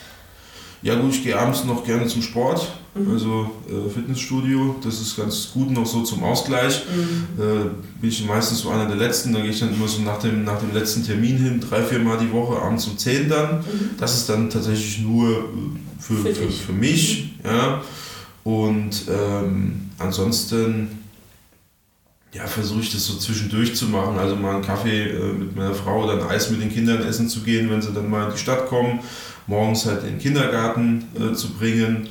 Ja 0.83 0.95
gut, 0.95 1.11
ich 1.11 1.23
gehe 1.23 1.37
abends 1.37 1.63
noch 1.63 1.83
gerne 1.83 2.05
zum 2.07 2.21
Sport, 2.21 2.67
mhm. 2.93 3.13
also 3.13 3.49
äh, 3.67 3.89
Fitnessstudio, 3.89 4.75
das 4.83 4.99
ist 4.99 5.15
ganz 5.15 5.49
gut 5.53 5.71
noch 5.71 5.85
so 5.85 6.03
zum 6.03 6.23
Ausgleich. 6.23 6.83
Mhm. 6.93 7.41
Äh, 7.41 7.63
bin 8.01 8.09
ich 8.09 8.25
meistens 8.25 8.59
so 8.59 8.69
einer 8.69 8.85
der 8.85 8.97
Letzten, 8.97 9.33
da 9.33 9.39
gehe 9.39 9.49
ich 9.49 9.59
dann 9.59 9.73
immer 9.73 9.87
so 9.87 10.01
nach 10.01 10.19
dem, 10.19 10.43
nach 10.43 10.59
dem 10.59 10.73
letzten 10.73 11.05
Termin 11.05 11.37
hin, 11.37 11.61
drei, 11.61 11.81
vier 11.81 11.99
Mal 11.99 12.17
die 12.17 12.31
Woche, 12.31 12.61
abends 12.61 12.85
um 12.85 12.97
10 12.97 13.29
dann. 13.29 13.59
Mhm. 13.59 13.91
Das 13.97 14.13
ist 14.13 14.29
dann 14.29 14.49
tatsächlich 14.49 14.99
nur 14.99 15.29
äh, 15.29 15.41
für, 15.99 16.17
für, 16.17 16.35
für, 16.35 16.51
für 16.51 16.73
mich. 16.73 17.33
Mhm. 17.43 17.49
Ja. 17.49 17.81
Und 18.43 19.05
ähm, 19.09 19.91
ansonsten 19.97 21.03
ja, 22.33 22.47
versuche 22.47 22.81
ich 22.81 22.91
das 22.91 23.05
so 23.05 23.15
zwischendurch 23.15 23.75
zu 23.75 23.85
machen. 23.85 24.17
Also 24.17 24.35
mal 24.35 24.55
einen 24.55 24.63
Kaffee 24.63 25.11
äh, 25.11 25.33
mit 25.33 25.55
meiner 25.55 25.75
Frau 25.75 26.03
oder 26.03 26.13
ein 26.13 26.23
Eis 26.23 26.49
mit 26.49 26.61
den 26.61 26.71
Kindern 26.71 27.03
essen 27.03 27.29
zu 27.29 27.41
gehen, 27.41 27.69
wenn 27.69 27.81
sie 27.81 27.93
dann 27.93 28.09
mal 28.09 28.25
in 28.25 28.31
die 28.33 28.39
Stadt 28.39 28.67
kommen. 28.67 28.99
Morgens 29.45 29.85
halt 29.85 30.03
in 30.03 30.11
den 30.11 30.19
Kindergarten 30.19 31.05
äh, 31.15 31.33
zu 31.33 31.53
bringen. 31.53 32.09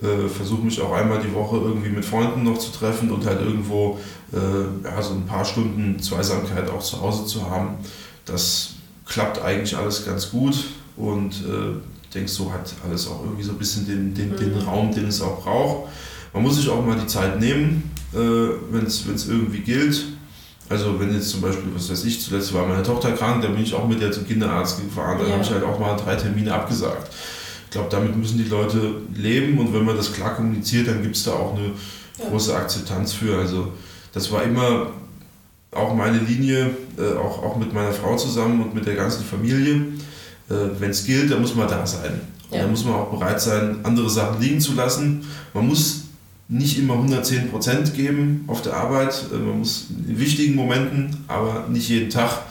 Äh, 0.00 0.28
versuche 0.28 0.62
mich 0.62 0.80
auch 0.80 0.92
einmal 0.92 1.20
die 1.20 1.34
Woche 1.34 1.56
irgendwie 1.56 1.90
mit 1.90 2.04
Freunden 2.04 2.44
noch 2.44 2.58
zu 2.58 2.70
treffen 2.70 3.10
und 3.10 3.26
halt 3.26 3.40
irgendwo 3.40 3.98
äh, 4.32 4.86
ja, 4.86 5.02
so 5.02 5.14
ein 5.14 5.26
paar 5.26 5.44
Stunden 5.44 6.00
Zweisamkeit 6.00 6.70
auch 6.70 6.82
zu 6.82 7.00
Hause 7.00 7.26
zu 7.26 7.50
haben. 7.50 7.74
Das 8.24 8.74
klappt 9.06 9.42
eigentlich 9.42 9.76
alles 9.76 10.06
ganz 10.06 10.30
gut 10.30 10.66
und 10.96 11.32
äh, 11.32 11.97
ich 12.08 12.14
denke, 12.14 12.30
so 12.30 12.50
hat 12.50 12.74
alles 12.88 13.06
auch 13.06 13.22
irgendwie 13.22 13.42
so 13.42 13.52
ein 13.52 13.58
bisschen 13.58 13.86
den, 13.86 14.14
den, 14.14 14.34
den 14.34 14.54
mhm. 14.54 14.60
Raum, 14.60 14.94
den 14.94 15.08
es 15.08 15.20
auch 15.20 15.42
braucht. 15.42 15.90
Man 16.32 16.42
muss 16.42 16.56
sich 16.56 16.68
auch 16.70 16.84
mal 16.84 16.98
die 16.98 17.06
Zeit 17.06 17.38
nehmen, 17.38 17.90
äh, 18.14 18.18
wenn 18.70 18.86
es 18.86 19.04
irgendwie 19.28 19.60
gilt. 19.60 20.06
Also 20.70 20.98
wenn 20.98 21.12
jetzt 21.12 21.30
zum 21.30 21.42
Beispiel, 21.42 21.70
was 21.74 21.90
weiß 21.90 22.04
ich, 22.04 22.22
zuletzt 22.22 22.54
war 22.54 22.66
meine 22.66 22.82
Tochter 22.82 23.12
krank, 23.12 23.42
da 23.42 23.48
bin 23.48 23.62
ich 23.62 23.74
auch 23.74 23.86
mit 23.86 24.00
der 24.00 24.10
zum 24.10 24.26
Kinderarzt 24.26 24.80
gefahren, 24.80 25.18
dann 25.18 25.28
ja. 25.28 25.34
habe 25.34 25.42
ich 25.42 25.50
halt 25.50 25.64
auch 25.64 25.78
mal 25.78 25.96
drei 25.96 26.16
Termine 26.16 26.54
abgesagt. 26.54 27.12
Ich 27.64 27.70
glaube, 27.72 27.88
damit 27.90 28.16
müssen 28.16 28.38
die 28.38 28.48
Leute 28.48 29.02
leben 29.14 29.58
und 29.58 29.74
wenn 29.74 29.84
man 29.84 29.96
das 29.96 30.12
klar 30.12 30.34
kommuniziert, 30.34 30.88
dann 30.88 31.02
gibt 31.02 31.16
es 31.16 31.24
da 31.24 31.32
auch 31.32 31.56
eine 31.56 31.66
ja. 31.66 32.28
große 32.30 32.54
Akzeptanz 32.54 33.12
für. 33.12 33.38
Also 33.38 33.72
das 34.14 34.32
war 34.32 34.42
immer 34.44 34.88
auch 35.72 35.94
meine 35.94 36.18
Linie, 36.18 36.70
äh, 36.96 37.18
auch, 37.18 37.42
auch 37.42 37.56
mit 37.56 37.74
meiner 37.74 37.92
Frau 37.92 38.16
zusammen 38.16 38.62
und 38.62 38.74
mit 38.74 38.86
der 38.86 38.94
ganzen 38.94 39.24
Familie 39.24 39.82
wenn 40.48 40.90
es 40.90 41.04
gilt, 41.04 41.30
dann 41.30 41.40
muss 41.40 41.54
man 41.54 41.68
da 41.68 41.86
sein. 41.86 42.20
Ja. 42.50 42.62
dann 42.62 42.70
muss 42.70 42.84
man 42.84 42.94
auch 42.94 43.10
bereit 43.10 43.40
sein, 43.40 43.80
andere 43.82 44.08
Sachen 44.08 44.40
liegen 44.40 44.60
zu 44.60 44.74
lassen. 44.74 45.26
Man 45.52 45.68
muss 45.68 46.04
nicht 46.48 46.78
immer 46.78 46.94
110% 46.94 47.92
geben 47.92 48.44
auf 48.46 48.62
der 48.62 48.74
Arbeit. 48.74 49.26
Äh, 49.30 49.36
man 49.36 49.58
muss 49.58 49.88
in 49.90 50.18
wichtigen 50.18 50.54
Momenten, 50.54 51.24
aber 51.28 51.66
nicht 51.68 51.88
jeden 51.88 52.10
Tag. 52.10 52.42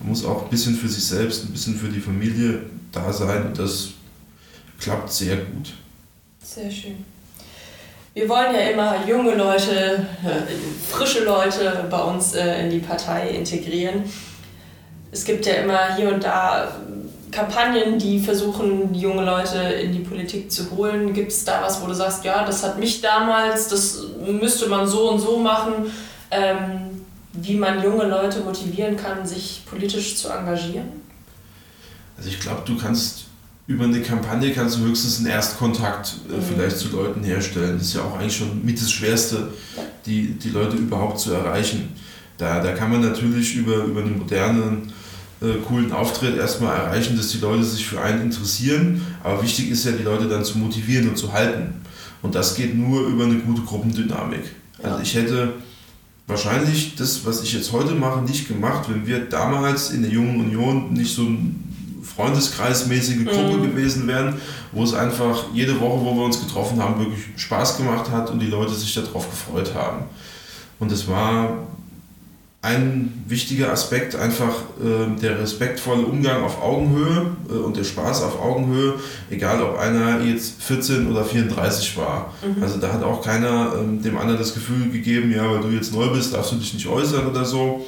Man 0.00 0.08
muss 0.08 0.24
auch 0.24 0.44
ein 0.44 0.50
bisschen 0.50 0.74
für 0.74 0.88
sich 0.88 1.04
selbst, 1.04 1.44
ein 1.44 1.52
bisschen 1.52 1.76
für 1.76 1.88
die 1.88 2.00
Familie 2.00 2.62
da 2.90 3.12
sein. 3.12 3.46
Und 3.46 3.58
das 3.58 3.90
klappt 4.80 5.12
sehr 5.12 5.36
gut. 5.36 5.72
Sehr 6.42 6.70
schön. 6.70 7.04
Wir 8.12 8.28
wollen 8.28 8.54
ja 8.54 8.70
immer 8.70 9.06
junge 9.08 9.34
Leute, 9.34 10.06
äh, 10.24 10.92
frische 10.92 11.24
Leute 11.24 11.84
bei 11.90 12.00
uns 12.00 12.34
in 12.34 12.70
die 12.70 12.78
Partei 12.78 13.30
integrieren. 13.30 14.04
Es 15.10 15.24
gibt 15.24 15.46
ja 15.46 15.54
immer 15.54 15.96
hier 15.96 16.12
und 16.12 16.22
da 16.22 16.76
Kampagnen, 17.34 17.98
die 17.98 18.20
versuchen, 18.20 18.94
junge 18.94 19.24
Leute 19.24 19.58
in 19.58 19.92
die 19.92 19.98
Politik 19.98 20.52
zu 20.52 20.70
holen? 20.70 21.12
Gibt 21.12 21.32
es 21.32 21.44
da 21.44 21.62
was, 21.62 21.82
wo 21.82 21.86
du 21.86 21.94
sagst, 21.94 22.24
ja, 22.24 22.46
das 22.46 22.62
hat 22.62 22.78
mich 22.78 23.00
damals, 23.00 23.68
das 23.68 24.04
müsste 24.26 24.68
man 24.68 24.86
so 24.86 25.10
und 25.10 25.18
so 25.18 25.38
machen, 25.38 25.90
ähm, 26.30 27.02
wie 27.32 27.56
man 27.56 27.82
junge 27.82 28.06
Leute 28.06 28.40
motivieren 28.40 28.96
kann, 28.96 29.26
sich 29.26 29.62
politisch 29.68 30.16
zu 30.16 30.28
engagieren? 30.28 30.88
Also 32.16 32.28
ich 32.28 32.38
glaube, 32.38 32.62
du 32.64 32.78
kannst 32.78 33.24
über 33.66 33.84
eine 33.84 34.00
Kampagne 34.02 34.52
kannst 34.52 34.76
du 34.76 34.82
höchstens 34.82 35.18
einen 35.18 35.28
Erstkontakt 35.28 36.16
äh, 36.28 36.36
mhm. 36.36 36.42
vielleicht 36.42 36.78
zu 36.78 36.88
Leuten 36.90 37.24
herstellen. 37.24 37.78
Das 37.78 37.88
ist 37.88 37.94
ja 37.94 38.02
auch 38.02 38.18
eigentlich 38.18 38.36
schon 38.36 38.64
mit 38.64 38.80
das 38.80 38.92
Schwerste, 38.92 39.48
die, 40.06 40.34
die 40.34 40.50
Leute 40.50 40.76
überhaupt 40.76 41.18
zu 41.18 41.32
erreichen. 41.32 41.96
Da, 42.36 42.60
da 42.60 42.72
kann 42.72 42.92
man 42.92 43.00
natürlich 43.00 43.56
über, 43.56 43.84
über 43.84 44.02
einen 44.02 44.18
modernen 44.18 44.92
äh, 45.40 45.58
coolen 45.66 45.92
Auftritt 45.92 46.36
erstmal 46.36 46.76
erreichen, 46.76 47.16
dass 47.16 47.28
die 47.28 47.38
Leute 47.38 47.64
sich 47.64 47.86
für 47.86 48.00
einen 48.00 48.22
interessieren. 48.22 49.02
Aber 49.22 49.42
wichtig 49.42 49.70
ist 49.70 49.84
ja, 49.84 49.92
die 49.92 50.02
Leute 50.02 50.28
dann 50.28 50.44
zu 50.44 50.58
motivieren 50.58 51.08
und 51.08 51.16
zu 51.16 51.32
halten. 51.32 51.80
Und 52.22 52.34
das 52.34 52.54
geht 52.54 52.76
nur 52.76 53.06
über 53.06 53.24
eine 53.24 53.36
gute 53.36 53.62
Gruppendynamik. 53.62 54.44
Ja. 54.82 54.90
Also 54.90 55.02
ich 55.02 55.14
hätte 55.14 55.54
wahrscheinlich 56.26 56.94
das, 56.96 57.26
was 57.26 57.42
ich 57.42 57.52
jetzt 57.52 57.72
heute 57.72 57.94
mache, 57.94 58.22
nicht 58.22 58.48
gemacht, 58.48 58.88
wenn 58.88 59.06
wir 59.06 59.20
damals 59.20 59.90
in 59.90 60.02
der 60.02 60.10
Jungen 60.10 60.40
Union 60.40 60.92
nicht 60.92 61.14
so 61.14 61.22
ein 61.22 62.00
Freundeskreismäßige 62.02 63.24
Gruppe 63.24 63.58
mhm. 63.58 63.62
gewesen 63.62 64.06
wären, 64.06 64.34
wo 64.72 64.84
es 64.84 64.94
einfach 64.94 65.46
jede 65.52 65.80
Woche, 65.80 66.04
wo 66.04 66.14
wir 66.14 66.24
uns 66.24 66.40
getroffen 66.40 66.82
haben, 66.82 66.98
wirklich 66.98 67.24
Spaß 67.36 67.76
gemacht 67.78 68.10
hat 68.10 68.30
und 68.30 68.40
die 68.40 68.46
Leute 68.46 68.74
sich 68.74 68.94
darauf 68.94 69.28
gefreut 69.28 69.74
haben. 69.74 70.04
Und 70.78 70.92
es 70.92 71.08
war 71.08 71.66
ein 72.64 73.24
wichtiger 73.28 73.70
Aspekt 73.70 74.16
einfach 74.16 74.54
äh, 74.82 75.20
der 75.20 75.38
respektvolle 75.38 76.06
Umgang 76.06 76.42
auf 76.42 76.62
Augenhöhe 76.62 77.26
äh, 77.50 77.52
und 77.52 77.76
der 77.76 77.84
Spaß 77.84 78.22
auf 78.22 78.40
Augenhöhe, 78.40 78.94
egal 79.30 79.62
ob 79.62 79.78
einer 79.78 80.22
jetzt 80.22 80.62
14 80.62 81.10
oder 81.10 81.24
34 81.24 81.98
war. 81.98 82.32
Mhm. 82.42 82.62
Also 82.62 82.78
da 82.78 82.90
hat 82.90 83.02
auch 83.02 83.22
keiner 83.22 83.74
äh, 83.74 84.02
dem 84.02 84.16
anderen 84.16 84.38
das 84.38 84.54
Gefühl 84.54 84.90
gegeben, 84.90 85.30
ja, 85.30 85.48
weil 85.50 85.60
du 85.60 85.68
jetzt 85.68 85.92
neu 85.92 86.08
bist, 86.08 86.32
darfst 86.32 86.52
du 86.52 86.56
dich 86.56 86.72
nicht 86.72 86.86
äußern 86.86 87.26
oder 87.26 87.44
so. 87.44 87.84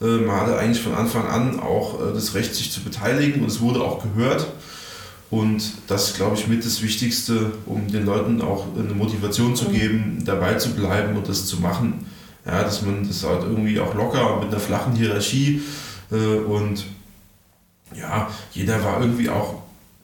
Äh, 0.00 0.06
man 0.06 0.40
hatte 0.40 0.56
eigentlich 0.56 0.82
von 0.82 0.94
Anfang 0.94 1.26
an 1.26 1.60
auch 1.60 2.00
äh, 2.00 2.14
das 2.14 2.34
Recht, 2.34 2.54
sich 2.54 2.72
zu 2.72 2.80
beteiligen 2.80 3.42
und 3.42 3.48
es 3.48 3.60
wurde 3.60 3.82
auch 3.82 4.02
gehört. 4.02 4.46
Und 5.30 5.62
das 5.86 6.14
glaube 6.14 6.36
ich, 6.36 6.48
mit 6.48 6.64
das 6.64 6.80
Wichtigste, 6.82 7.52
um 7.66 7.88
den 7.88 8.06
Leuten 8.06 8.40
auch 8.40 8.66
eine 8.74 8.94
Motivation 8.94 9.54
zu 9.54 9.68
mhm. 9.68 9.72
geben, 9.72 10.22
dabei 10.24 10.54
zu 10.54 10.70
bleiben 10.70 11.14
und 11.14 11.28
das 11.28 11.44
zu 11.44 11.60
machen. 11.60 12.06
Ja, 12.46 12.62
dass 12.62 12.82
man 12.82 13.06
das 13.06 13.24
halt 13.24 13.42
irgendwie 13.42 13.80
auch 13.80 13.94
locker 13.94 14.38
mit 14.40 14.48
einer 14.48 14.60
flachen 14.60 14.94
Hierarchie 14.94 15.62
äh, 16.10 16.36
und 16.38 16.84
ja, 17.94 18.28
jeder 18.52 18.82
war 18.84 19.00
irgendwie 19.00 19.30
auch 19.30 19.62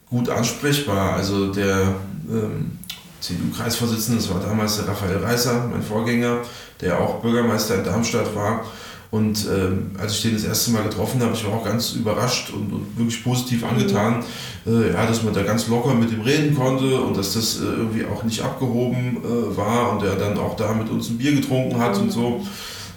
gut 0.08 0.28
ansprechbar. 0.28 1.14
Also 1.14 1.52
der 1.52 1.94
ähm, 2.28 2.78
CDU-Kreisvorsitzende, 3.20 4.20
das 4.20 4.32
war 4.32 4.40
damals 4.40 4.76
der 4.76 4.88
Raphael 4.88 5.18
Reißer, 5.18 5.68
mein 5.70 5.82
Vorgänger, 5.82 6.38
der 6.80 6.98
auch 6.98 7.20
Bürgermeister 7.20 7.76
in 7.76 7.84
Darmstadt 7.84 8.34
war. 8.34 8.64
Und 9.10 9.44
ähm, 9.46 9.90
als 9.98 10.12
ich 10.12 10.22
den 10.22 10.34
das 10.34 10.44
erste 10.44 10.70
Mal 10.70 10.84
getroffen 10.84 11.20
habe, 11.20 11.34
ich 11.34 11.44
war 11.44 11.54
auch 11.54 11.64
ganz 11.64 11.92
überrascht 11.94 12.50
und, 12.50 12.72
und 12.72 12.96
wirklich 12.96 13.24
positiv 13.24 13.64
angetan, 13.64 14.22
äh, 14.66 14.92
ja, 14.92 15.04
dass 15.04 15.24
man 15.24 15.34
da 15.34 15.42
ganz 15.42 15.66
locker 15.66 15.94
mit 15.94 16.12
ihm 16.12 16.20
reden 16.20 16.54
konnte 16.54 17.00
und 17.00 17.16
dass 17.16 17.34
das 17.34 17.60
äh, 17.60 17.64
irgendwie 17.64 18.04
auch 18.04 18.22
nicht 18.22 18.40
abgehoben 18.40 19.18
äh, 19.18 19.56
war 19.56 19.92
und 19.92 20.04
er 20.04 20.14
dann 20.14 20.38
auch 20.38 20.54
da 20.54 20.72
mit 20.74 20.88
uns 20.90 21.08
ein 21.10 21.18
Bier 21.18 21.34
getrunken 21.34 21.78
hat 21.78 21.96
mhm. 21.96 22.02
und 22.02 22.10
so. 22.12 22.46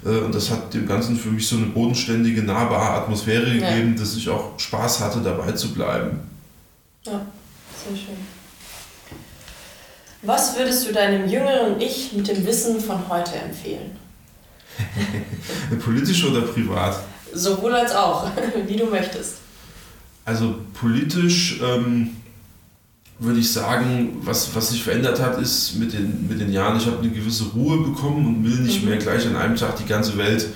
Äh, 0.05 0.20
und 0.20 0.36
das 0.36 0.51
hat 0.51 0.72
dem 0.75 0.88
Ganzen 0.88 1.17
für 1.17 1.29
mich 1.29 1.48
so 1.48 1.58
eine 1.58 1.67
bodenständige, 1.67 2.43
nahbare 2.43 3.01
Atmosphäre 3.01 3.48
ja. 3.48 3.70
gegeben, 3.70 3.96
dass 3.98 4.15
ich 4.15 4.29
auch 4.29 4.60
Spaß 4.60 5.00
hatte, 5.00 5.20
dabei 5.22 5.53
zu 5.53 5.74
bleiben. 5.74 6.20
Ja, 7.05 7.25
sehr 7.88 7.98
schön. 7.98 8.17
Was 10.22 10.58
würdest 10.58 10.88
du 10.88 10.93
deinem 10.93 11.27
jüngeren 11.27 11.82
Ich 11.82 12.13
mit 12.13 12.27
dem 12.27 12.46
Wissen 12.46 12.79
von 12.79 13.10
heute 13.10 13.36
empfehlen? 13.36 13.98
Politisch 15.84 16.24
oder 16.25 16.42
privat? 16.42 17.00
Sowohl 17.34 17.74
als 17.74 17.94
auch, 17.96 18.27
wie 18.68 18.75
du 18.75 18.86
möchtest. 18.86 19.36
Also 20.25 20.56
politisch 20.74 21.60
ähm, 21.62 22.12
würde 23.20 23.39
ich 23.39 23.51
sagen, 23.51 24.18
was, 24.22 24.56
was 24.56 24.70
sich 24.70 24.84
verändert 24.84 25.20
hat, 25.22 25.39
ist 25.42 25.75
mit 25.75 25.94
den, 25.94 26.27
mit 26.27 26.39
den 26.39 26.51
Jahren, 26.51 26.77
ich 26.77 26.86
habe 26.86 27.00
eine 27.00 27.10
gewisse 27.10 27.46
Ruhe 27.56 27.77
bekommen 27.77 28.25
und 28.25 28.44
will 28.44 28.60
nicht 28.60 28.84
mhm. 28.84 28.89
mehr 28.89 28.98
gleich 28.98 29.25
an 29.27 29.36
einem 29.36 29.56
Tag 29.56 29.77
die 29.77 29.86
ganze 29.86 30.18
Welt 30.18 30.48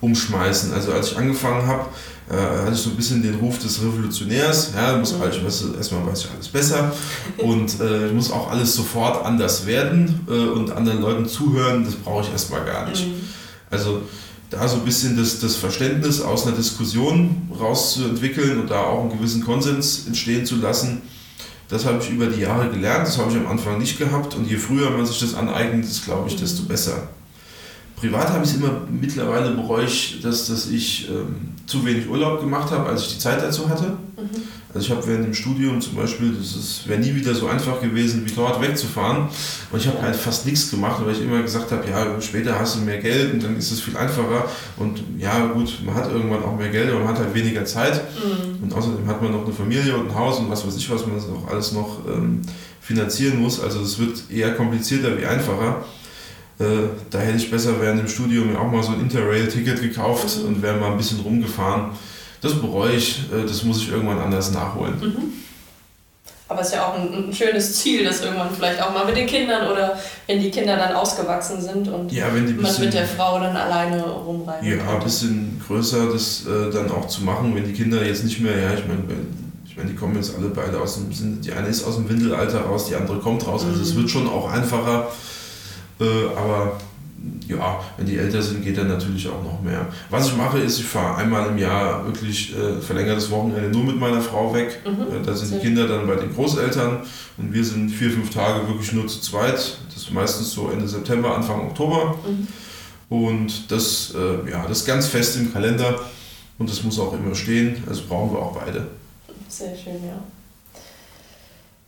umschmeißen. 0.00 0.72
Also 0.72 0.92
als 0.92 1.12
ich 1.12 1.18
angefangen 1.18 1.66
habe, 1.66 1.86
äh, 2.30 2.34
hatte 2.34 2.74
ich 2.74 2.80
so 2.80 2.90
ein 2.90 2.96
bisschen 2.96 3.22
den 3.22 3.36
Ruf 3.36 3.58
des 3.58 3.82
Revolutionärs. 3.82 4.72
Ja, 4.76 4.96
muss 4.96 5.12
mhm. 5.12 5.20
du, 5.20 5.76
erstmal 5.76 6.06
weiß 6.06 6.24
ich 6.24 6.30
alles 6.30 6.48
besser 6.48 6.92
und 7.38 7.80
äh, 7.80 8.12
muss 8.12 8.30
auch 8.30 8.50
alles 8.50 8.74
sofort 8.74 9.24
anders 9.24 9.66
werden 9.66 10.26
äh, 10.28 10.32
und 10.32 10.70
anderen 10.70 11.00
Leuten 11.00 11.26
zuhören, 11.26 11.84
das 11.84 11.94
brauche 11.94 12.24
ich 12.24 12.30
erstmal 12.30 12.64
gar 12.64 12.88
nicht. 12.88 13.06
Mhm. 13.06 13.37
Also 13.70 14.02
da 14.50 14.66
so 14.66 14.76
ein 14.76 14.84
bisschen 14.84 15.16
das, 15.16 15.40
das 15.40 15.56
Verständnis 15.56 16.20
aus 16.20 16.46
einer 16.46 16.56
Diskussion 16.56 17.48
rauszuentwickeln 17.58 18.60
und 18.60 18.70
da 18.70 18.80
auch 18.80 19.02
einen 19.02 19.18
gewissen 19.18 19.44
Konsens 19.44 20.06
entstehen 20.06 20.46
zu 20.46 20.56
lassen, 20.56 21.02
das 21.68 21.84
habe 21.84 22.02
ich 22.02 22.10
über 22.10 22.26
die 22.26 22.40
Jahre 22.40 22.70
gelernt, 22.70 23.06
das 23.06 23.18
habe 23.18 23.30
ich 23.30 23.36
am 23.36 23.46
Anfang 23.46 23.78
nicht 23.78 23.98
gehabt 23.98 24.34
und 24.34 24.48
je 24.48 24.56
früher 24.56 24.90
man 24.90 25.04
sich 25.04 25.20
das 25.20 25.34
aneignet, 25.34 25.84
ist, 25.84 26.04
glaube 26.04 26.28
ich, 26.28 26.36
desto 26.36 26.62
besser. 26.62 27.08
Privat 27.96 28.30
habe 28.30 28.44
ich 28.44 28.50
es 28.50 28.56
immer 28.56 28.80
mittlerweile 28.88 29.50
bereue 29.50 29.84
ich, 29.84 30.20
dass, 30.22 30.46
dass 30.46 30.70
ich 30.70 31.08
ähm, 31.10 31.50
zu 31.66 31.84
wenig 31.84 32.08
Urlaub 32.08 32.40
gemacht 32.40 32.70
habe, 32.70 32.88
als 32.88 33.02
ich 33.02 33.14
die 33.14 33.18
Zeit 33.18 33.42
dazu 33.42 33.68
hatte. 33.68 33.98
Mhm. 34.16 34.47
Also 34.74 34.84
ich 34.84 34.90
habe 34.90 35.06
während 35.06 35.24
dem 35.24 35.34
Studium 35.34 35.80
zum 35.80 35.94
Beispiel, 35.94 36.34
das 36.38 36.82
wäre 36.86 37.00
nie 37.00 37.14
wieder 37.14 37.34
so 37.34 37.48
einfach 37.48 37.80
gewesen, 37.80 38.26
wie 38.26 38.34
dort 38.34 38.60
wegzufahren. 38.60 39.28
Und 39.72 39.80
ich 39.80 39.86
habe 39.86 40.02
halt 40.02 40.14
fast 40.14 40.44
nichts 40.44 40.70
gemacht, 40.70 41.00
weil 41.02 41.14
ich 41.14 41.22
immer 41.22 41.40
gesagt 41.40 41.72
habe, 41.72 41.88
ja, 41.88 42.20
später 42.20 42.58
hast 42.58 42.76
du 42.76 42.80
mehr 42.80 42.98
Geld 42.98 43.32
und 43.32 43.42
dann 43.42 43.56
ist 43.56 43.70
es 43.70 43.80
viel 43.80 43.96
einfacher. 43.96 44.44
Und 44.76 45.02
ja, 45.18 45.46
gut, 45.46 45.78
man 45.86 45.94
hat 45.94 46.12
irgendwann 46.12 46.42
auch 46.42 46.56
mehr 46.56 46.68
Geld, 46.68 46.90
aber 46.90 47.00
man 47.00 47.08
hat 47.08 47.18
halt 47.18 47.34
weniger 47.34 47.64
Zeit. 47.64 48.02
Mhm. 48.18 48.64
Und 48.64 48.74
außerdem 48.74 49.06
hat 49.06 49.22
man 49.22 49.32
noch 49.32 49.44
eine 49.44 49.54
Familie 49.54 49.96
und 49.96 50.10
ein 50.10 50.14
Haus 50.14 50.38
und 50.38 50.50
was 50.50 50.66
weiß 50.66 50.76
ich, 50.76 50.90
was 50.90 51.06
man 51.06 51.16
das 51.16 51.24
auch 51.24 51.50
alles 51.50 51.72
noch 51.72 52.00
ähm, 52.06 52.42
finanzieren 52.82 53.40
muss. 53.40 53.60
Also 53.60 53.80
es 53.80 53.98
wird 53.98 54.30
eher 54.30 54.54
komplizierter 54.54 55.18
wie 55.18 55.24
einfacher. 55.24 55.82
Äh, 56.58 56.64
da 57.08 57.20
hätte 57.20 57.38
ich 57.38 57.50
besser 57.50 57.80
während 57.80 58.00
dem 58.00 58.08
Studium 58.08 58.54
auch 58.54 58.70
mal 58.70 58.82
so 58.82 58.92
ein 58.92 59.00
Interrail-Ticket 59.00 59.80
gekauft 59.80 60.40
mhm. 60.42 60.48
und 60.48 60.62
wäre 60.62 60.76
mal 60.76 60.90
ein 60.90 60.98
bisschen 60.98 61.20
rumgefahren. 61.20 61.92
Das 62.40 62.54
bereue 62.54 62.92
ich, 62.92 63.20
äh, 63.32 63.46
das 63.46 63.62
muss 63.64 63.82
ich 63.82 63.90
irgendwann 63.90 64.18
anders 64.18 64.52
nachholen. 64.52 64.98
Mhm. 65.00 65.32
Aber 66.50 66.62
es 66.62 66.68
ist 66.68 66.74
ja 66.74 66.86
auch 66.86 66.94
ein, 66.94 67.12
ein, 67.12 67.34
schönes 67.34 67.78
Ziel, 67.78 68.04
das 68.04 68.22
irgendwann 68.22 68.48
vielleicht 68.50 68.80
auch 68.80 68.94
mal 68.94 69.04
mit 69.04 69.16
den 69.16 69.26
Kindern 69.26 69.70
oder 69.70 69.98
wenn 70.26 70.40
die 70.40 70.50
Kinder 70.50 70.78
dann 70.78 70.94
ausgewachsen 70.94 71.60
sind 71.60 71.88
und 71.88 72.10
ja, 72.10 72.28
man 72.28 72.56
bisschen, 72.56 72.84
mit 72.86 72.94
der 72.94 73.04
Frau 73.04 73.38
dann 73.38 73.54
alleine 73.54 74.02
rumreisen 74.02 74.66
Ja, 74.66 74.76
könnte. 74.76 74.92
ein 74.92 75.04
bisschen 75.04 75.62
größer 75.66 76.10
das 76.10 76.46
äh, 76.46 76.72
dann 76.72 76.90
auch 76.90 77.06
zu 77.06 77.22
machen, 77.22 77.54
wenn 77.54 77.64
die 77.64 77.74
Kinder 77.74 78.02
jetzt 78.02 78.24
nicht 78.24 78.40
mehr, 78.40 78.56
ja, 78.58 78.72
ich 78.72 78.86
meine, 78.86 79.02
ich 79.66 79.76
meine, 79.76 79.90
die 79.90 79.94
kommen 79.94 80.16
jetzt 80.16 80.34
alle 80.38 80.48
beide 80.48 80.80
aus 80.80 80.94
dem, 80.94 81.12
sind, 81.12 81.44
die 81.44 81.52
eine 81.52 81.68
ist 81.68 81.84
aus 81.84 81.96
dem 81.96 82.08
Windelalter 82.08 82.60
raus, 82.60 82.86
die 82.86 82.96
andere 82.96 83.18
kommt 83.18 83.46
raus, 83.46 83.66
also 83.66 83.82
es 83.82 83.92
mhm. 83.92 83.98
wird 83.98 84.10
schon 84.10 84.26
auch 84.26 84.50
einfacher 84.50 85.08
äh, 86.00 86.26
aber 86.36 86.78
ja, 87.48 87.80
wenn 87.96 88.06
die 88.06 88.16
älter 88.16 88.42
sind, 88.42 88.62
geht 88.62 88.76
dann 88.78 88.88
natürlich 88.88 89.26
auch 89.28 89.42
noch 89.42 89.60
mehr. 89.62 89.86
Was 90.10 90.28
ich 90.28 90.36
mache, 90.36 90.58
ist, 90.58 90.78
ich 90.78 90.84
fahre 90.84 91.16
einmal 91.16 91.48
im 91.48 91.58
Jahr 91.58 92.04
wirklich 92.06 92.54
äh, 92.56 92.80
verlängertes 92.80 93.30
Wochenende 93.30 93.68
nur 93.70 93.84
mit 93.84 93.98
meiner 93.98 94.20
Frau 94.20 94.52
weg. 94.54 94.80
Mhm. 94.84 95.14
Äh, 95.14 95.24
da 95.24 95.34
sind 95.34 95.54
die 95.54 95.58
Kinder 95.58 95.88
dann 95.88 96.06
bei 96.06 96.16
den 96.16 96.32
Großeltern 96.34 96.98
und 97.36 97.52
wir 97.52 97.64
sind 97.64 97.90
vier, 97.90 98.10
fünf 98.10 98.30
Tage 98.30 98.68
wirklich 98.68 98.92
nur 98.92 99.06
zu 99.08 99.20
zweit. 99.20 99.78
Das 99.92 99.96
ist 99.96 100.12
meistens 100.12 100.52
so 100.52 100.70
Ende 100.70 100.86
September, 100.86 101.34
Anfang 101.34 101.68
Oktober. 101.68 102.16
Mhm. 102.26 102.46
Und 103.08 103.70
das, 103.70 104.14
äh, 104.14 104.50
ja, 104.50 104.66
das 104.68 104.80
ist 104.80 104.86
ganz 104.86 105.06
fest 105.06 105.36
im 105.36 105.52
Kalender 105.52 105.98
und 106.58 106.68
das 106.68 106.82
muss 106.82 107.00
auch 107.00 107.12
immer 107.14 107.34
stehen. 107.34 107.82
Also 107.88 108.02
brauchen 108.08 108.32
wir 108.32 108.38
auch 108.38 108.52
beide. 108.52 108.86
Sehr 109.48 109.74
schön, 109.74 110.04
ja. 110.06 110.18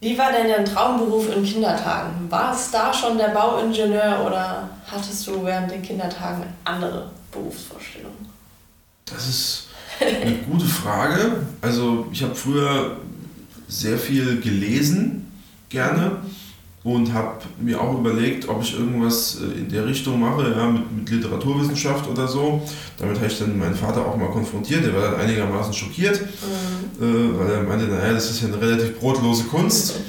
Wie 0.02 0.16
war 0.16 0.32
denn 0.32 0.48
dein 0.48 0.64
Traumberuf 0.64 1.28
in 1.36 1.44
Kindertagen? 1.44 2.30
War 2.30 2.54
es 2.54 2.70
da 2.70 2.92
schon 2.92 3.18
der 3.18 3.28
Bauingenieur 3.28 4.24
oder 4.26 4.70
hattest 4.90 5.26
du 5.26 5.44
während 5.44 5.70
den 5.70 5.82
Kindertagen 5.82 6.44
andere 6.64 7.10
Berufsvorstellungen? 7.30 8.28
Das 9.04 9.28
ist 9.28 9.68
eine 10.00 10.36
gute 10.50 10.66
Frage. 10.66 11.46
Also 11.60 12.06
ich 12.12 12.22
habe 12.22 12.34
früher 12.34 12.96
sehr 13.68 13.98
viel 13.98 14.40
gelesen, 14.40 15.30
gerne 15.68 16.18
und 16.82 17.12
habe 17.12 17.40
mir 17.60 17.80
auch 17.80 17.98
überlegt, 17.98 18.48
ob 18.48 18.62
ich 18.62 18.74
irgendwas 18.74 19.38
äh, 19.40 19.58
in 19.58 19.68
der 19.68 19.86
Richtung 19.86 20.18
mache, 20.18 20.50
ja, 20.50 20.66
mit, 20.66 20.90
mit 20.90 21.10
Literaturwissenschaft 21.10 22.08
oder 22.08 22.26
so. 22.26 22.66
Damit 22.96 23.16
habe 23.16 23.26
ich 23.26 23.38
dann 23.38 23.58
meinen 23.58 23.74
Vater 23.74 24.04
auch 24.06 24.16
mal 24.16 24.30
konfrontiert, 24.30 24.84
der 24.84 24.94
war 24.94 25.10
dann 25.10 25.20
einigermaßen 25.20 25.74
schockiert, 25.74 26.20
mhm. 26.20 27.04
äh, 27.04 27.38
weil 27.38 27.50
er 27.50 27.62
meinte, 27.64 27.86
naja, 27.86 28.14
das 28.14 28.30
ist 28.30 28.40
ja 28.40 28.48
eine 28.48 28.60
relativ 28.60 28.98
brotlose 28.98 29.44
Kunst. 29.44 29.94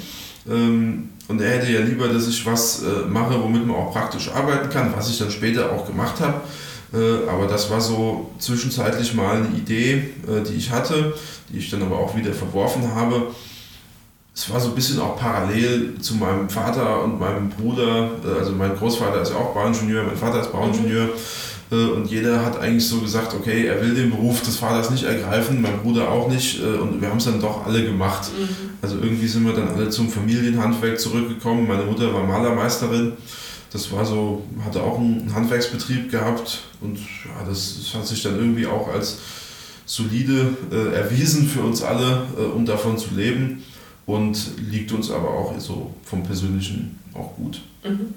Ähm, 0.50 1.10
und 1.32 1.40
er 1.40 1.50
hätte 1.50 1.72
ja 1.72 1.80
lieber, 1.80 2.08
dass 2.08 2.28
ich 2.28 2.44
was 2.46 2.82
äh, 2.82 3.08
mache, 3.08 3.42
womit 3.42 3.66
man 3.66 3.76
auch 3.76 3.92
praktisch 3.92 4.30
arbeiten 4.30 4.68
kann, 4.70 4.92
was 4.94 5.10
ich 5.10 5.18
dann 5.18 5.30
später 5.30 5.72
auch 5.72 5.86
gemacht 5.86 6.20
habe. 6.20 6.40
Äh, 6.94 7.28
aber 7.28 7.46
das 7.46 7.70
war 7.70 7.80
so 7.80 8.30
zwischenzeitlich 8.38 9.14
mal 9.14 9.36
eine 9.36 9.48
Idee, 9.56 10.10
äh, 10.28 10.42
die 10.46 10.54
ich 10.54 10.70
hatte, 10.70 11.14
die 11.48 11.58
ich 11.58 11.70
dann 11.70 11.82
aber 11.82 11.98
auch 11.98 12.14
wieder 12.14 12.32
verworfen 12.32 12.94
habe 12.94 13.28
es 14.34 14.50
war 14.50 14.58
so 14.58 14.68
ein 14.68 14.74
bisschen 14.74 14.98
auch 15.00 15.18
parallel 15.18 16.00
zu 16.00 16.14
meinem 16.14 16.48
Vater 16.48 17.02
und 17.04 17.20
meinem 17.20 17.50
Bruder. 17.50 18.10
Äh, 18.24 18.38
also 18.38 18.52
mein 18.52 18.76
Großvater 18.76 19.20
ist 19.22 19.30
ja 19.30 19.36
auch 19.36 19.54
Bauingenieur, 19.54 20.04
mein 20.04 20.16
Vater 20.16 20.40
ist 20.40 20.52
Bauingenieur. 20.52 21.04
Mhm. 21.04 21.10
Und 21.76 22.10
jeder 22.10 22.44
hat 22.44 22.60
eigentlich 22.60 22.86
so 22.86 23.00
gesagt, 23.00 23.34
okay, 23.34 23.66
er 23.66 23.80
will 23.80 23.94
den 23.94 24.10
Beruf 24.10 24.42
des 24.42 24.56
Vaters 24.56 24.90
nicht 24.90 25.04
ergreifen, 25.04 25.62
mein 25.62 25.80
Bruder 25.80 26.10
auch 26.10 26.28
nicht. 26.28 26.60
Äh, 26.60 26.78
und 26.78 27.00
wir 27.00 27.08
haben 27.08 27.18
es 27.18 27.24
dann 27.24 27.40
doch 27.40 27.66
alle 27.66 27.84
gemacht. 27.84 28.30
Mhm. 28.38 28.48
Also 28.82 28.96
irgendwie 28.96 29.26
sind 29.26 29.44
wir 29.44 29.52
dann 29.52 29.68
alle 29.68 29.90
zum 29.90 30.08
Familienhandwerk 30.08 31.00
zurückgekommen. 31.00 31.66
Meine 31.66 31.84
Mutter 31.84 32.12
war 32.12 32.24
Malermeisterin. 32.24 33.14
Das 33.72 33.90
war 33.90 34.04
so, 34.04 34.44
hatte 34.64 34.82
auch 34.82 34.98
einen 34.98 35.34
Handwerksbetrieb 35.34 36.10
gehabt. 36.10 36.64
Und 36.80 36.98
ja, 36.98 37.46
das, 37.46 37.78
das 37.78 37.94
hat 37.94 38.06
sich 38.06 38.22
dann 38.22 38.36
irgendwie 38.36 38.66
auch 38.66 38.92
als 38.92 39.18
solide 39.86 40.56
äh, 40.70 40.94
erwiesen 40.94 41.48
für 41.48 41.60
uns 41.60 41.82
alle, 41.82 42.26
äh, 42.38 42.42
um 42.42 42.66
davon 42.66 42.98
zu 42.98 43.14
leben 43.14 43.62
und 44.06 44.38
liegt 44.70 44.92
uns 44.92 45.10
aber 45.10 45.28
auch 45.28 45.58
so 45.58 45.94
vom 46.04 46.22
Persönlichen 46.22 46.98
auch 47.14 47.34
gut. 47.36 47.60
Mhm. 47.84 48.14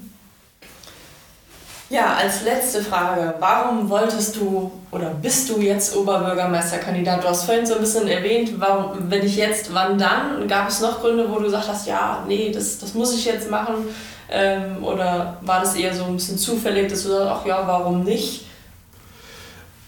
Ja, 1.89 2.15
als 2.15 2.43
letzte 2.43 2.81
Frage, 2.81 3.35
warum 3.39 3.87
wolltest 3.89 4.35
du 4.37 4.71
oder 4.89 5.11
bist 5.21 5.49
du 5.49 5.61
jetzt 5.61 5.95
Oberbürgermeisterkandidat? 5.95 7.23
Du 7.23 7.27
hast 7.27 7.43
vorhin 7.43 7.65
so 7.65 7.75
ein 7.75 7.81
bisschen 7.81 8.07
erwähnt, 8.07 8.53
warum, 8.57 9.09
wenn 9.09 9.23
ich 9.23 9.35
jetzt, 9.35 9.71
wann 9.71 9.97
dann? 9.97 10.47
Gab 10.47 10.67
es 10.67 10.81
noch 10.81 11.01
Gründe, 11.01 11.29
wo 11.29 11.35
du 11.35 11.43
gesagt 11.43 11.67
hast, 11.67 11.85
ja, 11.85 12.23
nee, 12.27 12.51
das, 12.51 12.79
das 12.79 12.95
muss 12.95 13.13
ich 13.13 13.25
jetzt 13.25 13.51
machen? 13.51 13.75
Ähm, 14.31 14.83
oder 14.83 15.37
war 15.41 15.59
das 15.59 15.75
eher 15.75 15.93
so 15.93 16.05
ein 16.05 16.15
bisschen 16.15 16.39
zufällig, 16.39 16.89
dass 16.89 17.03
du 17.03 17.09
sagst, 17.09 17.27
ach 17.27 17.45
ja, 17.45 17.63
warum 17.67 18.03
nicht? 18.03 18.45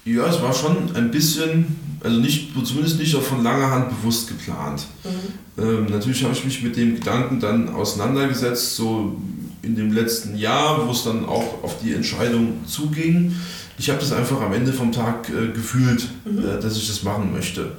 Ja, 0.05 0.27
es 0.27 0.39
war 0.39 0.53
schon 0.53 0.95
ein 0.95 1.09
bisschen, 1.09 1.99
also 2.03 2.19
nicht, 2.19 2.51
zumindest 2.63 2.99
nicht 2.99 3.15
von 3.15 3.43
langer 3.43 3.71
Hand 3.71 3.89
bewusst 3.89 4.27
geplant. 4.27 4.85
Mhm. 5.03 5.63
Ähm, 5.63 5.85
natürlich 5.89 6.23
habe 6.23 6.33
ich 6.33 6.45
mich 6.45 6.61
mit 6.61 6.77
dem 6.77 6.93
Gedanken 6.93 7.39
dann 7.39 7.73
auseinandergesetzt, 7.73 8.75
so 8.75 9.15
in 9.61 9.75
dem 9.75 9.91
letzten 9.91 10.37
Jahr, 10.37 10.87
wo 10.87 10.91
es 10.91 11.03
dann 11.03 11.25
auch 11.25 11.63
auf 11.63 11.77
die 11.81 11.93
Entscheidung 11.93 12.65
zuging. 12.65 13.35
Ich 13.77 13.89
habe 13.89 13.99
das 13.99 14.11
einfach 14.11 14.41
am 14.41 14.53
Ende 14.53 14.73
vom 14.73 14.91
Tag 14.91 15.29
äh, 15.29 15.51
gefühlt, 15.53 16.07
mhm. 16.25 16.39
äh, 16.39 16.61
dass 16.61 16.77
ich 16.77 16.87
das 16.87 17.03
machen 17.03 17.31
möchte. 17.31 17.71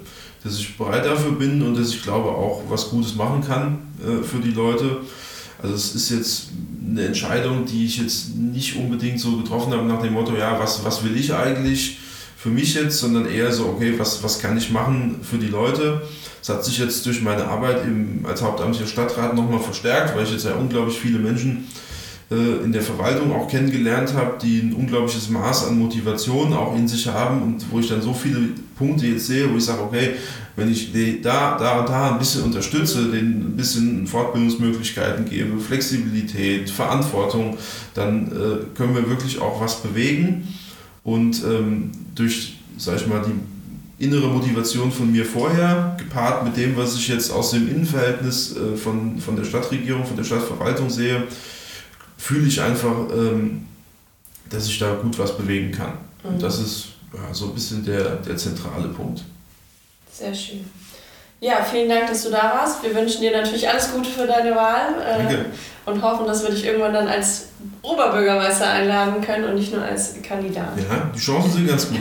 Dass 0.44 0.58
ich 0.58 0.76
bereit 0.76 1.04
dafür 1.04 1.32
bin 1.32 1.62
und 1.62 1.76
dass 1.76 1.90
ich 1.90 2.02
glaube 2.02 2.28
auch 2.28 2.62
was 2.68 2.90
Gutes 2.90 3.14
machen 3.16 3.42
kann 3.46 3.78
äh, 4.00 4.22
für 4.22 4.38
die 4.38 4.52
Leute. 4.52 4.98
Also 5.60 5.74
es 5.74 5.94
ist 5.94 6.10
jetzt 6.10 6.48
eine 6.88 7.06
Entscheidung, 7.06 7.66
die 7.66 7.84
ich 7.84 7.98
jetzt 7.98 8.36
nicht 8.36 8.76
unbedingt 8.76 9.20
so 9.20 9.36
getroffen 9.36 9.72
habe 9.72 9.84
nach 9.86 10.00
dem 10.00 10.14
Motto, 10.14 10.36
ja, 10.36 10.58
was, 10.58 10.84
was 10.84 11.02
will 11.04 11.16
ich 11.16 11.34
eigentlich 11.34 11.98
für 12.38 12.51
mich 12.51 12.74
jetzt, 12.74 12.98
sondern 12.98 13.29
eher 13.29 13.51
so, 13.53 13.66
okay, 13.66 13.94
was, 13.98 14.22
was 14.22 14.38
kann 14.38 14.57
ich 14.57 14.70
machen 14.70 15.16
für 15.22 15.38
die 15.38 15.48
Leute. 15.48 16.03
Das 16.38 16.51
hat 16.51 16.64
sich 16.64 16.79
jetzt 16.79 17.05
durch 17.05 17.20
meine 17.20 17.44
Arbeit 17.44 17.85
im, 17.85 18.24
als 18.24 18.42
hauptamtlicher 18.42 18.87
Stadtrat 18.87 19.35
nochmal 19.35 19.59
verstärkt, 19.59 20.16
weil 20.16 20.22
ich 20.22 20.31
jetzt 20.31 20.44
ja 20.44 20.55
unglaublich 20.55 20.96
viele 20.96 21.18
Menschen 21.18 21.66
äh, 22.31 22.62
in 22.62 22.70
der 22.70 22.83
Verwaltung 22.83 23.33
auch 23.33 23.48
kennengelernt 23.48 24.14
habe, 24.14 24.38
die 24.40 24.61
ein 24.61 24.72
unglaubliches 24.72 25.29
Maß 25.31 25.66
an 25.66 25.81
Motivation 25.81 26.53
auch 26.53 26.77
in 26.77 26.87
sich 26.87 27.09
haben 27.09 27.42
und 27.42 27.72
wo 27.72 27.81
ich 27.81 27.88
dann 27.88 28.03
so 28.03 28.14
viele 28.14 28.51
Punkte 28.77 29.09
jetzt 29.09 29.27
sehe, 29.27 29.53
wo 29.53 29.57
ich 29.57 29.64
sage, 29.64 29.83
okay, 29.83 30.11
wenn 30.55 30.70
ich 30.70 30.92
da, 31.20 31.59
da 31.59 31.81
und 31.81 31.88
da 31.88 32.12
ein 32.12 32.20
bisschen 32.20 32.44
unterstütze, 32.44 33.11
denen 33.11 33.48
ein 33.48 33.57
bisschen 33.57 34.07
Fortbildungsmöglichkeiten 34.07 35.24
gebe, 35.24 35.59
Flexibilität, 35.59 36.70
Verantwortung, 36.70 37.59
dann 37.94 38.27
äh, 38.29 38.77
können 38.77 38.94
wir 38.94 39.09
wirklich 39.11 39.40
auch 39.40 39.61
was 39.61 39.83
bewegen. 39.83 40.46
Und 41.09 41.42
ähm, 41.42 41.90
durch, 42.14 42.59
sag 42.77 42.97
ich 42.97 43.07
mal, 43.07 43.23
die 43.25 44.05
innere 44.05 44.29
Motivation 44.29 44.92
von 44.92 45.11
mir 45.11 45.25
vorher, 45.25 45.97
gepaart 45.99 46.44
mit 46.44 46.55
dem, 46.59 46.77
was 46.77 46.97
ich 46.97 47.09
jetzt 47.09 47.31
aus 47.31 47.53
dem 47.53 47.66
Innenverhältnis 47.66 48.55
äh, 48.55 48.77
von, 48.77 49.18
von 49.18 49.35
der 49.35 49.44
Stadtregierung, 49.44 50.05
von 50.05 50.18
der 50.18 50.25
Stadtverwaltung 50.25 50.90
sehe, 50.90 51.27
fühle 52.18 52.47
ich 52.47 52.61
einfach, 52.61 53.09
ähm, 53.11 53.66
dass 54.51 54.68
ich 54.68 54.79
da 54.79 54.97
gut 54.97 55.18
was 55.18 55.35
bewegen 55.35 55.73
kann. 55.73 55.94
Mhm. 56.23 56.29
Und 56.29 56.42
das 56.42 56.59
ist 56.59 56.88
ja, 57.14 57.33
so 57.33 57.47
ein 57.47 57.55
bisschen 57.55 57.87
der, 57.87 58.16
der 58.16 58.37
zentrale 58.37 58.88
Punkt. 58.88 59.23
Sehr 60.12 60.35
schön. 60.35 60.66
Ja, 61.40 61.64
vielen 61.64 61.88
Dank, 61.88 62.09
dass 62.09 62.25
du 62.25 62.31
da 62.31 62.53
warst. 62.55 62.83
Wir 62.83 62.94
wünschen 62.94 63.23
dir 63.23 63.31
natürlich 63.31 63.66
alles 63.66 63.92
Gute 63.92 64.11
für 64.11 64.27
deine 64.27 64.55
Wahl 64.55 65.01
äh, 65.01 65.88
und 65.88 66.03
hoffen, 66.03 66.27
dass 66.27 66.42
wir 66.42 66.51
dich 66.51 66.66
irgendwann 66.66 66.92
dann 66.92 67.09
als 67.09 67.47
Oberbürgermeister 67.82 68.68
einladen 68.68 69.20
können 69.20 69.44
und 69.44 69.54
nicht 69.54 69.72
nur 69.72 69.82
als 69.82 70.14
Kandidat. 70.22 70.68
Ja, 70.76 71.10
die 71.14 71.18
Chancen 71.18 71.52
sind 71.52 71.68
ganz 71.68 71.88
gut. 71.88 71.98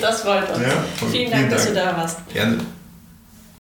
das 0.00 0.20
freut 0.22 0.48
uns. 0.50 0.58
Ja, 0.58 0.84
vielen, 0.96 1.10
vielen 1.10 1.30
Dank, 1.30 1.42
Dank, 1.42 1.52
dass 1.52 1.66
du 1.68 1.74
da 1.74 1.96
warst. 1.96 2.28
Gerne. 2.32 2.58